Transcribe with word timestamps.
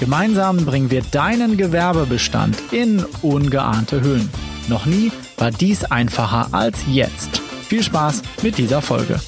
Gemeinsam 0.00 0.64
bringen 0.64 0.90
wir 0.90 1.02
deinen 1.02 1.58
Gewerbebestand 1.58 2.72
in 2.72 3.04
ungeahnte 3.20 4.00
Höhen. 4.00 4.30
Noch 4.66 4.86
nie 4.86 5.12
war 5.36 5.50
dies 5.50 5.84
einfacher 5.84 6.54
als 6.54 6.86
jetzt. 6.86 7.36
Viel 7.38 7.82
Spaß 7.82 8.22
mit 8.42 8.56
dieser 8.56 8.80
Folge. 8.80 9.20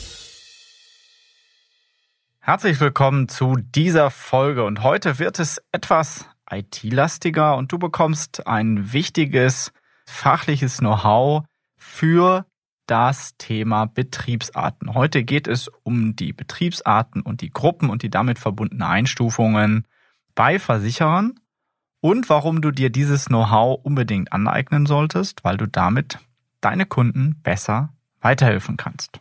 Herzlich 2.40 2.80
willkommen 2.80 3.28
zu 3.28 3.56
dieser 3.56 4.10
Folge 4.10 4.64
und 4.64 4.82
heute 4.82 5.18
wird 5.18 5.40
es 5.40 5.60
etwas 5.72 6.24
IT-lastiger 6.50 7.54
und 7.58 7.70
du 7.70 7.78
bekommst 7.78 8.46
ein 8.46 8.94
wichtiges 8.94 9.74
fachliches 10.06 10.78
Know-how 10.78 11.44
für 11.76 12.46
das 12.86 13.36
Thema 13.36 13.84
Betriebsarten. 13.84 14.94
Heute 14.94 15.22
geht 15.22 15.48
es 15.48 15.68
um 15.82 16.16
die 16.16 16.32
Betriebsarten 16.32 17.20
und 17.20 17.42
die 17.42 17.50
Gruppen 17.50 17.90
und 17.90 18.02
die 18.02 18.10
damit 18.10 18.38
verbundenen 18.38 18.88
Einstufungen 18.88 19.86
bei 20.34 20.58
Versicherern 20.58 21.34
und 22.00 22.28
warum 22.28 22.60
du 22.60 22.70
dir 22.70 22.90
dieses 22.90 23.26
Know-how 23.26 23.80
unbedingt 23.84 24.32
aneignen 24.32 24.86
solltest, 24.86 25.44
weil 25.44 25.56
du 25.56 25.66
damit 25.66 26.18
deine 26.60 26.86
Kunden 26.86 27.40
besser 27.42 27.90
weiterhelfen 28.20 28.76
kannst. 28.76 29.20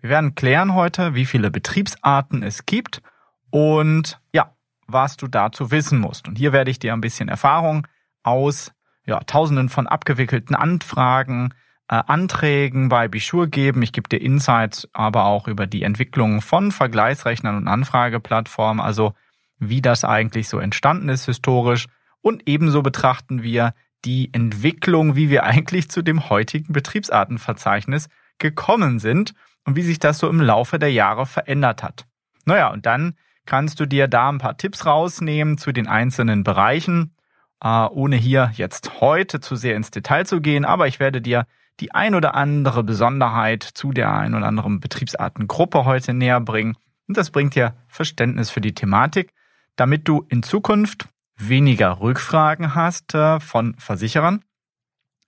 Wir 0.00 0.10
werden 0.10 0.34
klären 0.34 0.74
heute, 0.74 1.14
wie 1.14 1.26
viele 1.26 1.50
Betriebsarten 1.50 2.42
es 2.42 2.66
gibt 2.66 3.02
und 3.50 4.20
ja, 4.32 4.54
was 4.86 5.16
du 5.16 5.26
dazu 5.26 5.70
wissen 5.70 5.98
musst. 5.98 6.28
Und 6.28 6.36
hier 6.36 6.52
werde 6.52 6.70
ich 6.70 6.78
dir 6.78 6.92
ein 6.92 7.00
bisschen 7.00 7.28
Erfahrung 7.28 7.86
aus 8.22 8.72
ja, 9.04 9.20
tausenden 9.20 9.68
von 9.68 9.86
abgewickelten 9.86 10.54
Anfragen, 10.54 11.54
äh, 11.88 12.02
Anträgen 12.06 12.88
bei 12.88 13.08
Bischur 13.08 13.48
geben. 13.48 13.82
Ich 13.82 13.92
gebe 13.92 14.08
dir 14.08 14.20
Insights 14.20 14.88
aber 14.92 15.24
auch 15.24 15.48
über 15.48 15.66
die 15.66 15.82
Entwicklung 15.82 16.42
von 16.42 16.70
Vergleichsrechnern 16.70 17.56
und 17.56 17.68
Anfrageplattformen. 17.68 18.84
Also 18.84 19.14
wie 19.58 19.82
das 19.82 20.04
eigentlich 20.04 20.48
so 20.48 20.58
entstanden 20.58 21.08
ist 21.08 21.26
historisch. 21.26 21.86
Und 22.20 22.42
ebenso 22.46 22.82
betrachten 22.82 23.42
wir 23.42 23.74
die 24.04 24.32
Entwicklung, 24.32 25.16
wie 25.16 25.30
wir 25.30 25.44
eigentlich 25.44 25.90
zu 25.90 26.02
dem 26.02 26.28
heutigen 26.28 26.72
Betriebsartenverzeichnis 26.72 28.08
gekommen 28.38 28.98
sind 28.98 29.34
und 29.64 29.76
wie 29.76 29.82
sich 29.82 29.98
das 29.98 30.18
so 30.18 30.28
im 30.28 30.40
Laufe 30.40 30.78
der 30.78 30.92
Jahre 30.92 31.26
verändert 31.26 31.82
hat. 31.82 32.06
Naja, 32.44 32.68
und 32.68 32.86
dann 32.86 33.14
kannst 33.44 33.80
du 33.80 33.86
dir 33.86 34.08
da 34.08 34.28
ein 34.28 34.38
paar 34.38 34.56
Tipps 34.56 34.86
rausnehmen 34.86 35.58
zu 35.58 35.72
den 35.72 35.88
einzelnen 35.88 36.44
Bereichen, 36.44 37.14
äh, 37.62 37.86
ohne 37.86 38.16
hier 38.16 38.52
jetzt 38.54 39.00
heute 39.00 39.40
zu 39.40 39.56
sehr 39.56 39.74
ins 39.74 39.90
Detail 39.90 40.24
zu 40.24 40.40
gehen, 40.40 40.64
aber 40.64 40.86
ich 40.86 41.00
werde 41.00 41.20
dir 41.20 41.46
die 41.80 41.94
ein 41.94 42.14
oder 42.14 42.34
andere 42.34 42.82
Besonderheit 42.82 43.62
zu 43.62 43.92
der 43.92 44.12
ein 44.12 44.34
oder 44.34 44.46
anderen 44.46 44.80
Betriebsartengruppe 44.80 45.84
heute 45.84 46.12
näher 46.12 46.40
bringen. 46.40 46.76
Und 47.06 47.16
das 47.16 47.30
bringt 47.30 47.54
dir 47.54 47.74
Verständnis 47.86 48.50
für 48.50 48.60
die 48.60 48.74
Thematik 48.74 49.32
damit 49.78 50.08
du 50.08 50.26
in 50.28 50.42
Zukunft 50.42 51.08
weniger 51.36 52.00
Rückfragen 52.00 52.74
hast 52.74 53.14
äh, 53.14 53.38
von 53.38 53.76
Versicherern, 53.78 54.44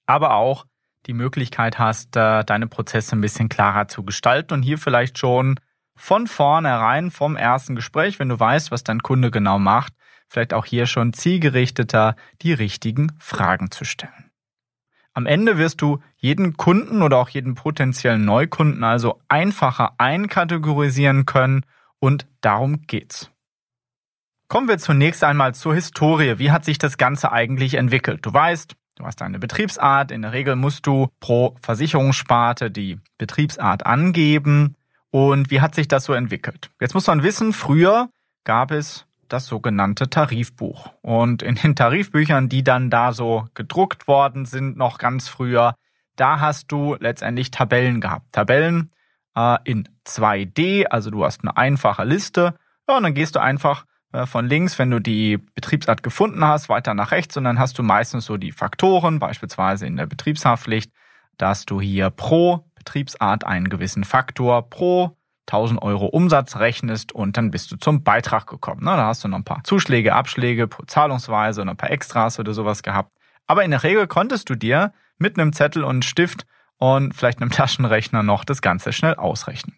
aber 0.06 0.34
auch 0.34 0.66
die 1.06 1.12
Möglichkeit 1.12 1.78
hast, 1.78 2.16
äh, 2.16 2.44
deine 2.44 2.66
Prozesse 2.66 3.14
ein 3.14 3.20
bisschen 3.20 3.48
klarer 3.48 3.86
zu 3.86 4.02
gestalten 4.02 4.54
und 4.54 4.62
hier 4.62 4.76
vielleicht 4.76 5.18
schon 5.18 5.60
von 5.94 6.26
vornherein 6.26 7.12
vom 7.12 7.36
ersten 7.36 7.76
Gespräch, 7.76 8.18
wenn 8.18 8.28
du 8.28 8.40
weißt, 8.40 8.72
was 8.72 8.82
dein 8.82 9.02
Kunde 9.02 9.30
genau 9.30 9.58
macht, 9.60 9.92
vielleicht 10.28 10.52
auch 10.52 10.66
hier 10.66 10.86
schon 10.86 11.12
zielgerichteter 11.12 12.16
die 12.42 12.52
richtigen 12.52 13.12
Fragen 13.20 13.70
zu 13.70 13.84
stellen. 13.84 14.32
Am 15.12 15.26
Ende 15.26 15.58
wirst 15.58 15.80
du 15.80 16.02
jeden 16.16 16.56
Kunden 16.56 17.02
oder 17.02 17.18
auch 17.18 17.28
jeden 17.28 17.54
potenziellen 17.54 18.24
Neukunden 18.24 18.82
also 18.82 19.20
einfacher 19.28 19.94
einkategorisieren 19.98 21.24
können 21.24 21.64
und 22.00 22.26
darum 22.40 22.82
geht's. 22.86 23.29
Kommen 24.50 24.66
wir 24.66 24.78
zunächst 24.78 25.22
einmal 25.22 25.54
zur 25.54 25.76
Historie. 25.76 26.40
Wie 26.40 26.50
hat 26.50 26.64
sich 26.64 26.76
das 26.76 26.98
Ganze 26.98 27.30
eigentlich 27.30 27.74
entwickelt? 27.74 28.26
Du 28.26 28.34
weißt, 28.34 28.74
du 28.96 29.04
hast 29.04 29.22
eine 29.22 29.38
Betriebsart. 29.38 30.10
In 30.10 30.22
der 30.22 30.32
Regel 30.32 30.56
musst 30.56 30.88
du 30.88 31.06
pro 31.20 31.54
Versicherungssparte 31.62 32.68
die 32.68 32.98
Betriebsart 33.16 33.86
angeben. 33.86 34.74
Und 35.12 35.52
wie 35.52 35.60
hat 35.60 35.76
sich 35.76 35.86
das 35.86 36.02
so 36.02 36.14
entwickelt? 36.14 36.72
Jetzt 36.80 36.94
muss 36.94 37.06
man 37.06 37.22
wissen, 37.22 37.52
früher 37.52 38.08
gab 38.42 38.72
es 38.72 39.06
das 39.28 39.46
sogenannte 39.46 40.10
Tarifbuch. 40.10 40.94
Und 41.00 41.44
in 41.44 41.54
den 41.54 41.76
Tarifbüchern, 41.76 42.48
die 42.48 42.64
dann 42.64 42.90
da 42.90 43.12
so 43.12 43.46
gedruckt 43.54 44.08
worden 44.08 44.46
sind, 44.46 44.76
noch 44.76 44.98
ganz 44.98 45.28
früher, 45.28 45.76
da 46.16 46.40
hast 46.40 46.72
du 46.72 46.96
letztendlich 46.98 47.52
Tabellen 47.52 48.00
gehabt. 48.00 48.32
Tabellen 48.32 48.90
äh, 49.36 49.58
in 49.62 49.88
2D, 50.08 50.86
also 50.86 51.12
du 51.12 51.24
hast 51.24 51.42
eine 51.42 51.56
einfache 51.56 52.02
Liste. 52.02 52.56
Ja, 52.88 52.96
und 52.96 53.04
dann 53.04 53.14
gehst 53.14 53.36
du 53.36 53.40
einfach 53.40 53.84
von 54.26 54.46
links, 54.46 54.78
wenn 54.78 54.90
du 54.90 54.98
die 54.98 55.38
Betriebsart 55.38 56.02
gefunden 56.02 56.44
hast, 56.44 56.68
weiter 56.68 56.94
nach 56.94 57.12
rechts 57.12 57.36
und 57.36 57.44
dann 57.44 57.58
hast 57.58 57.78
du 57.78 57.82
meistens 57.82 58.24
so 58.24 58.36
die 58.36 58.52
Faktoren, 58.52 59.18
beispielsweise 59.18 59.86
in 59.86 59.96
der 59.96 60.06
Betriebshaftpflicht, 60.06 60.92
dass 61.38 61.64
du 61.64 61.80
hier 61.80 62.10
pro 62.10 62.64
Betriebsart 62.74 63.44
einen 63.44 63.68
gewissen 63.68 64.04
Faktor 64.04 64.68
pro 64.68 65.16
1000 65.46 65.82
Euro 65.82 66.06
Umsatz 66.06 66.56
rechnest 66.56 67.12
und 67.12 67.36
dann 67.36 67.50
bist 67.50 67.72
du 67.72 67.76
zum 67.76 68.02
Beitrag 68.02 68.46
gekommen. 68.46 68.84
Da 68.84 69.06
hast 69.06 69.24
du 69.24 69.28
noch 69.28 69.38
ein 69.38 69.44
paar 69.44 69.64
Zuschläge, 69.64 70.14
Abschläge 70.14 70.68
pro 70.68 70.84
Zahlungsweise 70.84 71.62
und 71.62 71.68
ein 71.68 71.76
paar 71.76 71.90
Extras 71.90 72.38
oder 72.38 72.54
sowas 72.54 72.82
gehabt. 72.82 73.12
Aber 73.46 73.64
in 73.64 73.72
der 73.72 73.82
Regel 73.82 74.06
konntest 74.06 74.48
du 74.48 74.54
dir 74.54 74.92
mit 75.18 75.38
einem 75.38 75.52
Zettel 75.52 75.82
und 75.82 76.04
Stift 76.04 76.46
und 76.76 77.14
vielleicht 77.14 77.40
einem 77.40 77.50
Taschenrechner 77.52 78.22
noch 78.22 78.44
das 78.44 78.62
Ganze 78.62 78.92
schnell 78.92 79.14
ausrechnen. 79.14 79.76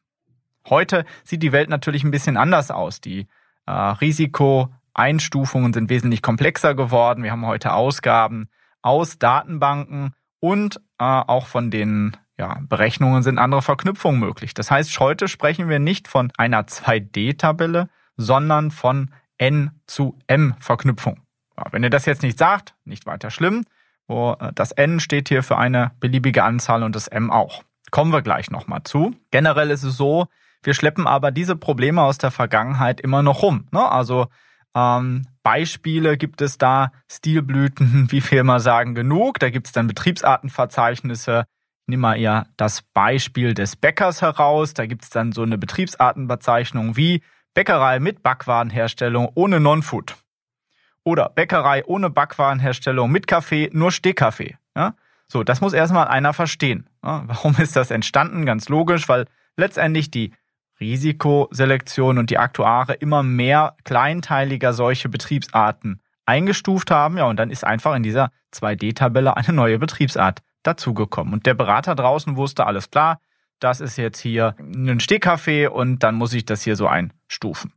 Heute 0.69 1.05
sieht 1.25 1.43
die 1.43 1.53
Welt 1.53 1.71
natürlich 1.71 2.05
ein 2.05 2.11
bisschen 2.11 2.37
anders 2.37 2.71
aus. 2.71 3.01
Die 3.01 3.27
äh, 3.67 3.73
Risikoeinstufungen 3.73 5.73
sind 5.73 5.91
wesentlich 5.91 6.23
komplexer 6.23 6.75
geworden. 6.75 7.23
Wir 7.23 7.33
haben 7.33 7.47
heute 7.47 7.73
Ausgaben 7.73 8.49
aus 8.83 9.19
Datenbanken 9.19 10.15
und 10.41 10.77
äh, 10.99 11.05
auch 11.05 11.47
von 11.47 11.71
den 11.71 12.17
ja, 12.39 12.61
Berechnungen 12.69 13.23
sind 13.23 13.39
andere 13.39 13.63
Verknüpfungen 13.63 14.21
möglich. 14.21 14.55
Das 14.55 14.71
heißt, 14.71 14.99
heute 14.99 15.29
sprechen 15.29 15.69
wir 15.69 15.79
nicht 15.79 16.09
von 16.09 16.33
einer 16.37 16.63
2D-Tabelle, 16.63 17.89
sondern 18.17 18.71
von 18.71 19.11
N 19.39 19.71
zu 19.87 20.19
M-Verknüpfung. 20.27 21.21
Ja, 21.57 21.67
wenn 21.71 21.83
ihr 21.83 21.91
das 21.91 22.07
jetzt 22.07 22.23
nicht 22.23 22.39
sagt, 22.39 22.75
nicht 22.85 23.07
weiter 23.07 23.31
schlimm. 23.31 23.65
Wo 24.09 24.37
äh, 24.41 24.53
das 24.55 24.73
N 24.73 25.01
steht 25.01 25.29
hier 25.29 25.43
für 25.43 25.59
eine 25.59 25.93
beliebige 26.01 26.45
Anzahl 26.45 26.83
und 26.83 26.97
das 26.97 27.09
M 27.09 27.31
auch. 27.31 27.63
Kommen 27.91 28.13
wir 28.13 28.23
gleich 28.23 28.51
nochmal 28.51 28.83
zu. 28.85 29.15
Generell 29.31 29.71
ist 29.71 29.83
es 29.83 29.97
so, 29.97 30.27
wir 30.63 30.75
schleppen 30.75 31.07
aber 31.07 31.31
diese 31.31 31.57
Probleme 31.57 32.03
aus 32.03 32.19
der 32.19 32.31
Vergangenheit 32.31 33.01
immer 33.01 33.23
noch 33.23 33.43
rum. 33.43 33.67
Ne? 33.73 33.91
Also 33.91 34.29
ähm, 34.75 35.27
Beispiele 35.43 36.17
gibt 36.17 36.41
es 36.41 36.59
da, 36.59 36.93
Stilblüten, 37.11 38.09
wie 38.11 38.23
wir 38.31 38.41
immer 38.41 38.61
sagen, 38.61 38.95
genug. 38.95 39.39
Da 39.39 39.51
gibt 39.51 39.67
es 39.67 39.73
dann 39.73 39.87
Betriebsartenverzeichnisse. 39.87 41.45
Nimm 41.87 42.01
mal 42.01 42.15
eher 42.15 42.47
das 42.57 42.83
Beispiel 42.83 43.55
des 43.55 43.77
Bäckers 43.77 44.23
heraus. 44.23 44.75
Da 44.75 44.87
gibt 44.87 45.03
es 45.03 45.11
dann 45.11 45.33
so 45.33 45.43
eine 45.43 45.59
Betriebsartenbezeichnung 45.59 46.97
wie 46.97 47.23
Bäckerei 47.55 47.99
mit 47.99 48.23
Backwarenherstellung 48.23 49.31
ohne 49.35 49.61
Non-Food. 49.61 50.17
Oder 51.05 51.29
Bäckerei 51.31 51.85
ohne 51.85 52.09
Backwarenherstellung 52.09 53.11
mit 53.11 53.27
Kaffee, 53.27 53.69
nur 53.73 53.91
Stehkaffee. 53.91 54.57
Ja? 54.77 54.95
So, 55.27 55.43
das 55.43 55.61
muss 55.61 55.73
erstmal 55.73 56.09
einer 56.09 56.33
verstehen. 56.33 56.89
Ja? 57.05 57.25
Warum 57.27 57.57
ist 57.59 57.75
das 57.75 57.91
entstanden? 57.91 58.47
Ganz 58.47 58.69
logisch, 58.69 59.09
weil 59.09 59.27
letztendlich 59.57 60.11
die 60.11 60.33
Risikoselektion 60.83 62.19
und 62.19 62.31
die 62.31 62.39
Aktuare 62.39 62.95
immer 62.95 63.23
mehr 63.23 63.77
kleinteiliger 63.85 64.73
solche 64.73 65.09
Betriebsarten 65.09 66.01
eingestuft 66.27 66.91
haben. 66.91 67.17
Ja, 67.17 67.25
und 67.25 67.37
dann 67.37 67.51
ist 67.51 67.65
einfach 67.65 67.95
in 67.95 68.03
dieser 68.03 68.31
2D-Tabelle 68.53 69.37
eine 69.37 69.53
neue 69.53 69.79
Betriebsart 69.79 70.41
dazugekommen. 70.63 71.33
Und 71.33 71.47
der 71.47 71.55
Berater 71.55 71.95
draußen 71.95 72.37
wusste, 72.37 72.67
alles 72.67 72.91
klar, 72.91 73.21
das 73.61 73.81
ist 73.81 73.97
jetzt 73.97 74.19
hier 74.19 74.57
ein 74.59 75.01
Stehkaffee 75.01 75.69
und 75.69 76.01
dann 76.01 76.17
muss 76.17 76.33
ich 76.33 76.45
das 76.45 76.63
hier 76.63 76.77
so 76.77 76.89
einstufen. 76.89 77.73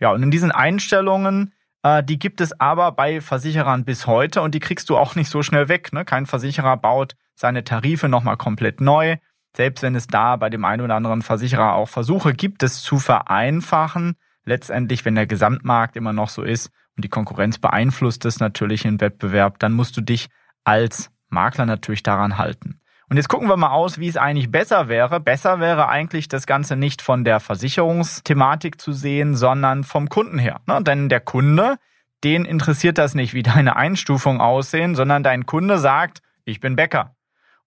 Ja, 0.00 0.10
und 0.10 0.22
in 0.22 0.30
diesen 0.30 0.50
Einstellungen, 0.50 1.52
äh, 1.82 2.02
die 2.02 2.18
gibt 2.18 2.40
es 2.40 2.58
aber 2.58 2.92
bei 2.92 3.20
Versicherern 3.20 3.84
bis 3.84 4.06
heute 4.06 4.42
und 4.42 4.54
die 4.54 4.60
kriegst 4.60 4.90
du 4.90 4.96
auch 4.96 5.14
nicht 5.14 5.30
so 5.30 5.42
schnell 5.42 5.68
weg. 5.68 5.92
Ne? 5.92 6.04
Kein 6.04 6.26
Versicherer 6.26 6.76
baut 6.76 7.16
seine 7.34 7.64
Tarife 7.64 8.08
nochmal 8.08 8.36
komplett 8.36 8.80
neu 8.80 9.16
selbst 9.56 9.82
wenn 9.82 9.94
es 9.94 10.06
da 10.06 10.36
bei 10.36 10.50
dem 10.50 10.64
einen 10.64 10.82
oder 10.82 10.94
anderen 10.94 11.22
Versicherer 11.22 11.74
auch 11.74 11.88
Versuche 11.88 12.34
gibt, 12.34 12.62
es 12.62 12.82
zu 12.82 12.98
vereinfachen, 12.98 14.16
letztendlich, 14.44 15.04
wenn 15.04 15.14
der 15.14 15.26
Gesamtmarkt 15.26 15.96
immer 15.96 16.12
noch 16.12 16.28
so 16.28 16.42
ist 16.42 16.70
und 16.96 17.04
die 17.04 17.08
Konkurrenz 17.08 17.58
beeinflusst 17.58 18.24
es 18.24 18.40
natürlich 18.40 18.84
im 18.84 19.00
Wettbewerb, 19.00 19.58
dann 19.58 19.72
musst 19.72 19.96
du 19.96 20.00
dich 20.00 20.28
als 20.64 21.10
Makler 21.28 21.66
natürlich 21.66 22.02
daran 22.02 22.38
halten. 22.38 22.80
Und 23.08 23.16
jetzt 23.16 23.28
gucken 23.28 23.48
wir 23.48 23.56
mal 23.56 23.70
aus, 23.70 23.98
wie 23.98 24.06
es 24.06 24.16
eigentlich 24.16 24.52
besser 24.52 24.88
wäre. 24.88 25.18
Besser 25.18 25.58
wäre 25.58 25.88
eigentlich 25.88 26.28
das 26.28 26.46
Ganze 26.46 26.76
nicht 26.76 27.02
von 27.02 27.24
der 27.24 27.40
Versicherungsthematik 27.40 28.80
zu 28.80 28.92
sehen, 28.92 29.34
sondern 29.34 29.82
vom 29.82 30.08
Kunden 30.08 30.38
her. 30.38 30.60
Ne? 30.66 30.80
Denn 30.84 31.08
der 31.08 31.18
Kunde, 31.18 31.76
den 32.22 32.44
interessiert 32.44 32.98
das 32.98 33.16
nicht, 33.16 33.34
wie 33.34 33.42
deine 33.42 33.74
Einstufungen 33.74 34.40
aussehen, 34.40 34.94
sondern 34.94 35.24
dein 35.24 35.44
Kunde 35.44 35.78
sagt, 35.78 36.22
ich 36.44 36.60
bin 36.60 36.76
Bäcker. 36.76 37.16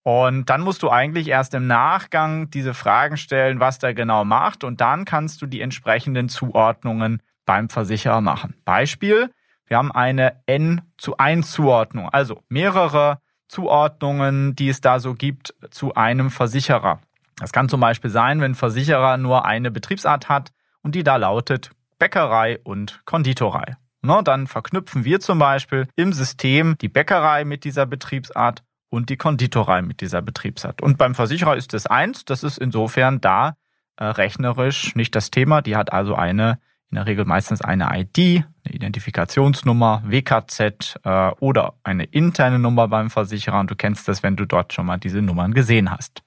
Und 0.04 0.50
dann 0.50 0.62
musst 0.62 0.84
du 0.84 0.90
eigentlich 0.90 1.30
erst 1.30 1.54
im 1.54 1.66
Nachgang 1.66 2.50
diese 2.50 2.74
Fragen 2.74 3.16
stellen, 3.18 3.60
was 3.60 3.80
der 3.80 3.94
genau 3.94 4.26
macht. 4.26 4.64
Und 4.66 4.82
dann 4.82 5.06
kannst 5.06 5.42
du 5.42 5.46
die 5.46 5.62
entsprechenden 5.62 6.28
Zuordnungen 6.30 7.22
beim 7.46 7.70
Versicherer 7.70 8.22
machen. 8.22 8.56
Beispiel, 8.66 9.32
wir 9.66 9.78
haben 9.78 9.92
eine 9.92 10.42
N 10.46 10.82
zu 10.98 11.18
1 11.18 11.50
Zuordnung, 11.52 12.10
also 12.10 12.42
mehrere 12.50 13.20
Zuordnungen, 13.48 14.56
die 14.56 14.70
es 14.70 14.82
da 14.82 15.00
so 15.00 15.14
gibt 15.14 15.54
zu 15.72 15.94
einem 15.96 16.30
Versicherer. 16.30 17.00
Das 17.38 17.52
kann 17.52 17.70
zum 17.70 17.80
Beispiel 17.80 18.10
sein, 18.10 18.42
wenn 18.42 18.52
ein 18.52 18.56
Versicherer 18.56 19.18
nur 19.18 19.46
eine 19.46 19.72
Betriebsart 19.72 20.30
hat 20.30 20.52
und 20.82 20.96
die 20.96 21.04
da 21.04 21.16
lautet 21.16 21.72
Bäckerei 21.98 22.60
und 22.64 23.02
Konditorei. 23.06 23.78
Na, 24.02 24.22
dann 24.22 24.48
verknüpfen 24.48 25.06
wir 25.06 25.22
zum 25.22 25.40
Beispiel 25.40 25.88
im 25.96 26.12
System 26.12 26.78
die 26.80 26.90
Bäckerei 26.90 27.46
mit 27.46 27.64
dieser 27.64 27.86
Betriebsart 27.86 28.64
und 28.94 29.10
die 29.10 29.18
Konditorei 29.18 29.82
mit 29.82 30.02
dieser 30.02 30.22
Betriebsart. 30.22 30.84
Und 30.84 31.00
beim 31.00 31.16
Versicherer 31.16 31.58
ist 31.58 31.74
es 31.74 31.88
eins, 31.88 32.26
das 32.26 32.44
ist 32.44 32.60
insofern 32.60 33.20
da 33.22 33.58
äh, 33.98 34.06
rechnerisch 34.06 34.96
nicht 34.96 35.16
das 35.16 35.32
Thema. 35.32 35.64
Die 35.64 35.76
hat 35.76 35.92
also 35.92 36.14
eine 36.14 36.60
in 36.92 36.98
der 36.98 37.08
Regel 37.08 37.26
meistens 37.26 37.64
eine 37.64 37.90
ID, 37.92 38.46
eine 38.64 38.76
Identifikationsnummer, 38.76 40.04
WKZ 40.06 41.00
äh, 41.04 41.32
oder 41.40 41.74
eine 41.84 42.04
interne 42.04 42.60
Nummer 42.60 42.88
beim 42.88 43.10
Versicherer 43.10 43.62
und 43.62 43.72
du 43.72 43.76
kennst 43.76 44.08
das, 44.08 44.22
wenn 44.22 44.36
du 44.36 44.46
dort 44.46 44.74
schon 44.74 44.86
mal 44.86 45.00
diese 45.00 45.24
Nummern 45.24 45.56
gesehen 45.56 45.90
hast. 45.90 46.22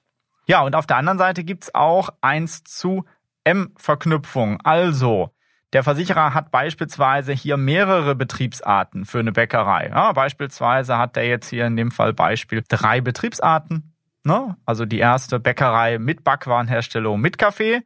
Ja, 0.45 0.63
und 0.63 0.75
auf 0.75 0.85
der 0.85 0.97
anderen 0.97 1.19
Seite 1.19 1.45
gibt's 1.45 1.73
auch 1.73 2.09
1 2.19 2.65
zu 2.65 3.05
M-Verknüpfung. 3.45 4.59
Also, 4.65 5.31
der 5.73 5.83
Versicherer 5.83 6.33
hat 6.33 6.51
beispielsweise 6.51 7.33
hier 7.33 7.57
mehrere 7.57 8.15
Betriebsarten 8.15 9.05
für 9.05 9.19
eine 9.19 9.33
Bäckerei. 9.33 9.89
Ja, 9.89 10.13
beispielsweise 10.13 10.97
hat 10.97 11.17
er 11.17 11.27
jetzt 11.27 11.49
hier 11.49 11.65
in 11.65 11.75
dem 11.75 11.91
Fall 11.91 12.13
Beispiel 12.13 12.63
drei 12.67 13.01
Betriebsarten. 13.01 13.93
Ne? 14.23 14.55
Also 14.65 14.85
die 14.85 14.99
erste 14.99 15.39
Bäckerei 15.39 15.99
mit 15.99 16.23
Backwarenherstellung 16.23 17.19
mit 17.19 17.37
Kaffee. 17.37 17.81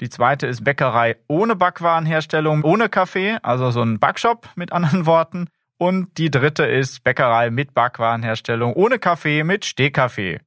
Die 0.00 0.08
zweite 0.08 0.46
ist 0.46 0.62
Bäckerei 0.62 1.16
ohne 1.26 1.56
Backwarenherstellung, 1.56 2.62
ohne 2.64 2.88
Kaffee, 2.88 3.38
also 3.42 3.70
so 3.70 3.82
ein 3.82 3.98
Backshop 3.98 4.48
mit 4.54 4.72
anderen 4.72 5.06
Worten. 5.06 5.48
Und 5.78 6.18
die 6.18 6.30
dritte 6.30 6.64
ist 6.64 7.02
Bäckerei 7.02 7.50
mit 7.50 7.74
Backwarenherstellung 7.74 8.72
ohne 8.74 8.98
Kaffee 8.98 9.42
mit 9.42 9.64
Stehkaffee. 9.64 10.40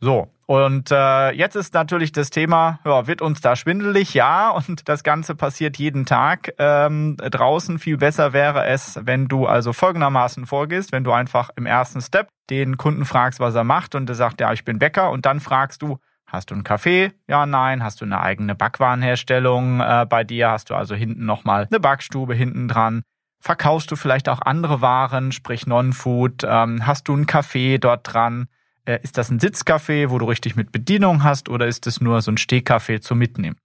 So, 0.00 0.28
und 0.46 0.90
äh, 0.90 1.30
jetzt 1.32 1.56
ist 1.56 1.74
natürlich 1.74 2.12
das 2.12 2.30
Thema, 2.30 2.78
ja, 2.84 3.06
wird 3.06 3.20
uns 3.20 3.40
da 3.40 3.56
schwindelig? 3.56 4.14
Ja, 4.14 4.50
und 4.50 4.88
das 4.88 5.02
Ganze 5.02 5.34
passiert 5.34 5.76
jeden 5.76 6.06
Tag 6.06 6.54
ähm, 6.58 7.16
draußen. 7.16 7.78
Viel 7.78 7.96
besser 7.96 8.32
wäre 8.32 8.66
es, 8.66 8.98
wenn 9.02 9.28
du 9.28 9.46
also 9.46 9.72
folgendermaßen 9.72 10.46
vorgehst, 10.46 10.92
wenn 10.92 11.04
du 11.04 11.12
einfach 11.12 11.50
im 11.56 11.66
ersten 11.66 12.00
Step 12.00 12.28
den 12.48 12.76
Kunden 12.76 13.04
fragst, 13.04 13.40
was 13.40 13.54
er 13.54 13.64
macht 13.64 13.94
und 13.94 14.08
er 14.08 14.14
sagt, 14.14 14.40
ja, 14.40 14.52
ich 14.52 14.64
bin 14.64 14.78
Bäcker 14.78 15.10
und 15.10 15.26
dann 15.26 15.40
fragst 15.40 15.82
du, 15.82 15.98
Hast 16.28 16.50
du 16.50 16.54
einen 16.54 16.64
Kaffee? 16.64 17.12
Ja, 17.28 17.46
nein. 17.46 17.84
Hast 17.84 18.00
du 18.00 18.04
eine 18.04 18.20
eigene 18.20 18.56
Backwarenherstellung 18.56 19.80
äh, 19.80 20.06
bei 20.08 20.24
dir? 20.24 20.50
Hast 20.50 20.70
du 20.70 20.74
also 20.74 20.94
hinten 20.94 21.24
nochmal 21.24 21.68
eine 21.70 21.78
Backstube 21.78 22.34
hinten 22.34 22.66
dran? 22.66 23.02
Verkaufst 23.40 23.90
du 23.92 23.96
vielleicht 23.96 24.28
auch 24.28 24.40
andere 24.42 24.80
Waren, 24.80 25.30
sprich 25.30 25.66
Non-Food? 25.68 26.42
Ähm, 26.44 26.84
hast 26.84 27.06
du 27.06 27.12
einen 27.12 27.26
Kaffee 27.26 27.78
dort 27.78 28.12
dran? 28.12 28.48
Äh, 28.86 29.00
ist 29.02 29.18
das 29.18 29.30
ein 29.30 29.40
Sitzcafé, 29.40 30.10
wo 30.10 30.18
du 30.18 30.26
richtig 30.26 30.56
mit 30.56 30.72
Bedienung 30.72 31.22
hast 31.22 31.48
oder 31.48 31.66
ist 31.66 31.86
es 31.86 32.00
nur 32.00 32.22
so 32.22 32.30
ein 32.30 32.38
Stehkaffee 32.38 33.00
zum 33.00 33.18
Mitnehmen? 33.18 33.56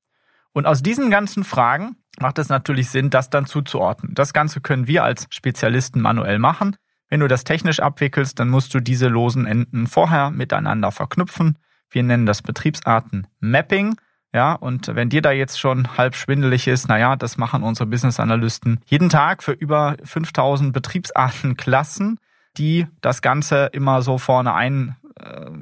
Und 0.51 0.65
aus 0.65 0.83
diesen 0.83 1.09
ganzen 1.09 1.43
Fragen 1.43 1.95
macht 2.19 2.37
es 2.39 2.49
natürlich 2.49 2.89
Sinn, 2.89 3.09
das 3.09 3.29
dann 3.29 3.45
zuzuordnen. 3.45 4.13
Das 4.13 4.33
Ganze 4.33 4.59
können 4.59 4.87
wir 4.87 5.03
als 5.03 5.27
Spezialisten 5.29 6.01
manuell 6.01 6.39
machen. 6.39 6.75
Wenn 7.07 7.21
du 7.21 7.27
das 7.27 7.43
technisch 7.43 7.79
abwickelst, 7.79 8.39
dann 8.39 8.49
musst 8.49 8.73
du 8.73 8.79
diese 8.79 9.07
losen 9.07 9.45
Enden 9.45 9.87
vorher 9.87 10.31
miteinander 10.31 10.91
verknüpfen. 10.91 11.57
Wir 11.89 12.03
nennen 12.03 12.25
das 12.25 12.41
Betriebsarten 12.41 13.27
Mapping. 13.39 13.95
Ja, 14.33 14.53
und 14.53 14.87
wenn 14.95 15.09
dir 15.09 15.21
da 15.21 15.31
jetzt 15.31 15.59
schon 15.59 15.97
halb 15.97 16.15
schwindelig 16.15 16.67
ist, 16.67 16.87
naja, 16.87 17.17
das 17.17 17.37
machen 17.37 17.63
unsere 17.63 17.87
Business 17.87 18.19
Analysten 18.19 18.79
jeden 18.85 19.09
Tag 19.09 19.43
für 19.43 19.51
über 19.51 19.97
5000 20.03 20.71
Betriebsartenklassen, 20.71 22.17
die 22.57 22.87
das 23.01 23.21
Ganze 23.21 23.65
immer 23.73 24.01
so 24.01 24.17
vorne 24.17 24.53
ein, 24.53 24.95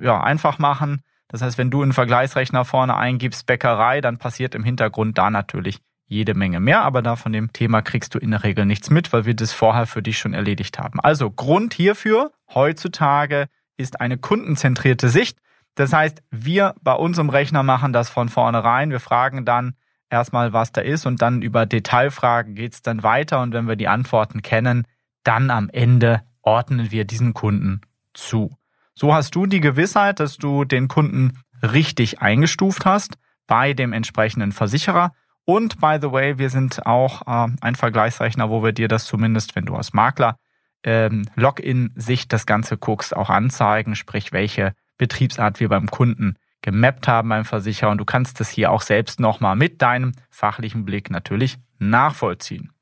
ja, 0.02 0.22
einfach 0.22 0.60
machen. 0.60 1.02
Das 1.28 1.42
heißt, 1.42 1.58
wenn 1.58 1.70
du 1.70 1.84
einen 1.84 1.94
Vergleichsrechner 1.94 2.66
vorne 2.66 2.98
eingibst, 2.98 3.46
Bäckerei, 3.46 4.02
dann 4.02 4.18
passiert 4.18 4.56
im 4.56 4.64
Hintergrund 4.64 5.18
da 5.18 5.30
natürlich 5.30 5.80
jede 6.08 6.34
Menge 6.34 6.60
mehr, 6.60 6.82
aber 6.82 7.04
da 7.04 7.16
von 7.16 7.32
dem 7.32 7.54
Thema 7.54 7.84
kriegst 7.84 8.16
du 8.16 8.20
in 8.20 8.32
der 8.32 8.44
Regel 8.44 8.66
nichts 8.66 8.90
mit, 8.90 9.14
weil 9.14 9.26
wir 9.26 9.36
das 9.36 9.54
vorher 9.54 9.86
für 9.86 10.02
dich 10.02 10.18
schon 10.18 10.34
erledigt 10.34 10.80
haben. 10.80 11.00
Also 11.00 11.30
Grund 11.30 11.76
hierfür 11.76 12.32
heutzutage 12.54 13.48
ist 13.78 14.02
eine 14.02 14.18
kundenzentrierte 14.18 15.10
Sicht. 15.10 15.38
Das 15.76 15.94
heißt, 15.94 16.24
wir 16.32 16.74
bei 16.82 16.94
uns 16.94 17.20
im 17.20 17.30
Rechner 17.30 17.62
machen 17.62 17.94
das 17.94 18.10
von 18.10 18.28
vornherein. 18.28 18.90
Wir 18.90 19.00
fragen 19.00 19.46
dann 19.46 19.76
erstmal, 20.10 20.52
was 20.52 20.72
da 20.72 20.82
ist 20.82 21.06
und 21.06 21.22
dann 21.22 21.44
über 21.44 21.68
Detailfragen 21.68 22.56
geht 22.56 22.74
es 22.74 22.82
dann 22.82 23.04
weiter 23.04 23.42
und 23.42 23.54
wenn 23.54 23.68
wir 23.68 23.76
die 23.76 23.88
Antworten 23.88 24.42
kennen, 24.42 24.88
dann 25.24 25.52
am 25.52 25.70
Ende 25.70 26.24
ordnen 26.42 26.90
wir 26.90 27.06
diesen 27.06 27.36
Kunden 27.36 27.82
zu. 28.16 28.58
So 29.00 29.14
hast 29.14 29.34
du 29.34 29.46
die 29.46 29.62
Gewissheit, 29.62 30.20
dass 30.20 30.36
du 30.36 30.66
den 30.66 30.90
Kunden 30.90 31.40
richtig 31.64 32.22
eingestuft 32.22 32.86
hast 32.86 33.14
bei 33.48 33.72
dem 33.72 33.94
entsprechenden 33.94 34.52
Versicherer. 34.52 35.14
Und 35.46 35.80
by 35.80 36.00
the 36.02 36.12
way, 36.12 36.38
wir 36.38 36.50
sind 36.50 36.86
auch 36.86 37.22
äh, 37.26 37.50
ein 37.62 37.76
Vergleichsrechner, 37.76 38.50
wo 38.50 38.62
wir 38.62 38.74
dir 38.74 38.90
das 38.90 39.06
zumindest, 39.06 39.56
wenn 39.56 39.64
du 39.64 39.76
als 39.76 39.94
Makler 39.94 40.36
ähm, 40.84 41.30
Login-Sicht 41.36 42.34
das 42.34 42.46
Ganze 42.46 42.76
guckst, 42.76 43.16
auch 43.16 43.30
anzeigen, 43.30 43.96
sprich 43.96 44.34
welche 44.34 44.74
Betriebsart 44.98 45.62
wir 45.62 45.70
beim 45.70 45.90
Kunden 45.90 46.36
gemappt 46.62 47.08
haben 47.08 47.30
beim 47.30 47.46
Versicherer 47.46 47.92
und 47.92 48.00
du 48.00 48.06
kannst 48.06 48.42
das 48.42 48.50
hier 48.50 48.70
auch 48.70 48.82
selbst 48.82 49.22
nochmal 49.22 49.56
mit 49.56 49.82
deinem 49.82 50.12
fachlichen 50.30 50.84
Blick 50.84 51.10
natürlich 51.10 51.58
nachvollziehen. 51.78 52.74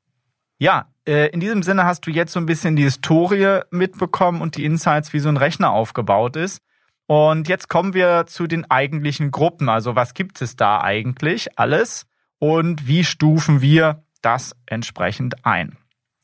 Ja, 0.58 0.88
in 1.08 1.40
diesem 1.40 1.62
Sinne 1.62 1.84
hast 1.84 2.06
du 2.06 2.10
jetzt 2.10 2.32
so 2.32 2.40
ein 2.40 2.46
bisschen 2.46 2.76
die 2.76 2.82
Historie 2.82 3.60
mitbekommen 3.70 4.42
und 4.42 4.56
die 4.56 4.64
Insights, 4.64 5.12
wie 5.12 5.20
so 5.20 5.28
ein 5.28 5.36
Rechner 5.36 5.70
aufgebaut 5.70 6.36
ist. 6.36 6.62
Und 7.06 7.48
jetzt 7.48 7.68
kommen 7.68 7.94
wir 7.94 8.26
zu 8.26 8.46
den 8.46 8.70
eigentlichen 8.70 9.30
Gruppen. 9.30 9.70
Also 9.70 9.96
was 9.96 10.12
gibt 10.12 10.42
es 10.42 10.56
da 10.56 10.82
eigentlich 10.82 11.58
alles 11.58 12.06
und 12.38 12.86
wie 12.86 13.04
stufen 13.04 13.62
wir 13.62 14.04
das 14.20 14.54
entsprechend 14.66 15.46
ein? 15.46 15.78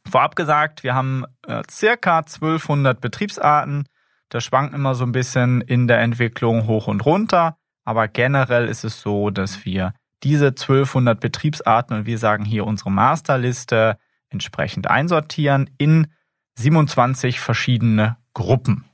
Vorab 0.07 0.37
gesagt, 0.37 0.83
wir 0.83 0.95
haben 0.95 1.25
äh, 1.47 1.63
circa 1.71 2.19
1200 2.19 3.01
Betriebsarten, 3.01 3.89
das 4.29 4.45
schwankt 4.45 4.75
immer 4.75 4.95
so 4.95 5.05
ein 5.05 5.13
bisschen 5.13 5.63
in 5.63 5.89
der 5.89 6.01
Entwicklung 6.01 6.67
hoch 6.67 6.87
und 6.89 7.07
runter. 7.07 7.57
Aber 7.85 8.09
generell 8.09 8.69
ist 8.69 8.85
es 8.85 9.01
so, 9.01 9.31
dass 9.31 9.65
wir 9.65 9.95
diese 10.23 10.49
1200 10.49 11.19
Betriebsarten 11.19 11.97
und 11.97 12.07
wir 12.07 12.19
sagen 12.19 12.45
hier 12.45 12.67
unsere 12.67 12.91
Masterliste 12.91 13.97
entsprechend 14.35 14.89
einsortieren 14.89 15.71
in 15.79 16.09
27 16.57 17.41
verschiedene 17.41 18.17
Gruppen. 18.35 18.85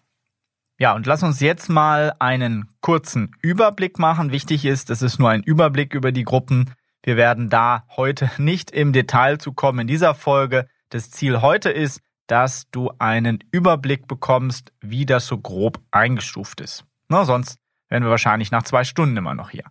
Ja, 0.78 0.94
und 0.94 1.06
lass 1.06 1.22
uns 1.22 1.40
jetzt 1.40 1.68
mal 1.68 2.14
einen 2.18 2.68
kurzen 2.80 3.36
Überblick 3.42 3.98
machen. 3.98 4.32
Wichtig 4.32 4.64
ist, 4.64 4.88
es 4.88 5.02
ist 5.02 5.18
nur 5.18 5.28
ein 5.28 5.42
Überblick 5.42 5.92
über 5.92 6.12
die 6.12 6.24
Gruppen. 6.24 6.72
Wir 7.02 7.16
werden 7.16 7.50
da 7.50 7.84
heute 7.96 8.30
nicht 8.38 8.70
im 8.70 8.92
Detail 8.92 9.38
zu 9.38 9.52
kommen 9.52 9.80
in 9.80 9.86
dieser 9.86 10.14
Folge. 10.14 10.68
Das 10.90 11.10
Ziel 11.10 11.42
heute 11.42 11.70
ist, 11.70 12.00
dass 12.26 12.70
du 12.70 12.92
einen 12.98 13.44
Überblick 13.50 14.06
bekommst, 14.06 14.72
wie 14.80 15.04
das 15.04 15.26
so 15.26 15.36
grob 15.36 15.80
eingestuft 15.90 16.60
ist. 16.60 16.84
Na, 17.08 17.24
sonst 17.24 17.58
wären 17.88 18.04
wir 18.04 18.10
wahrscheinlich 18.10 18.50
nach 18.50 18.62
zwei 18.62 18.84
Stunden 18.84 19.16
immer 19.16 19.34
noch 19.34 19.50
hier. 19.50 19.64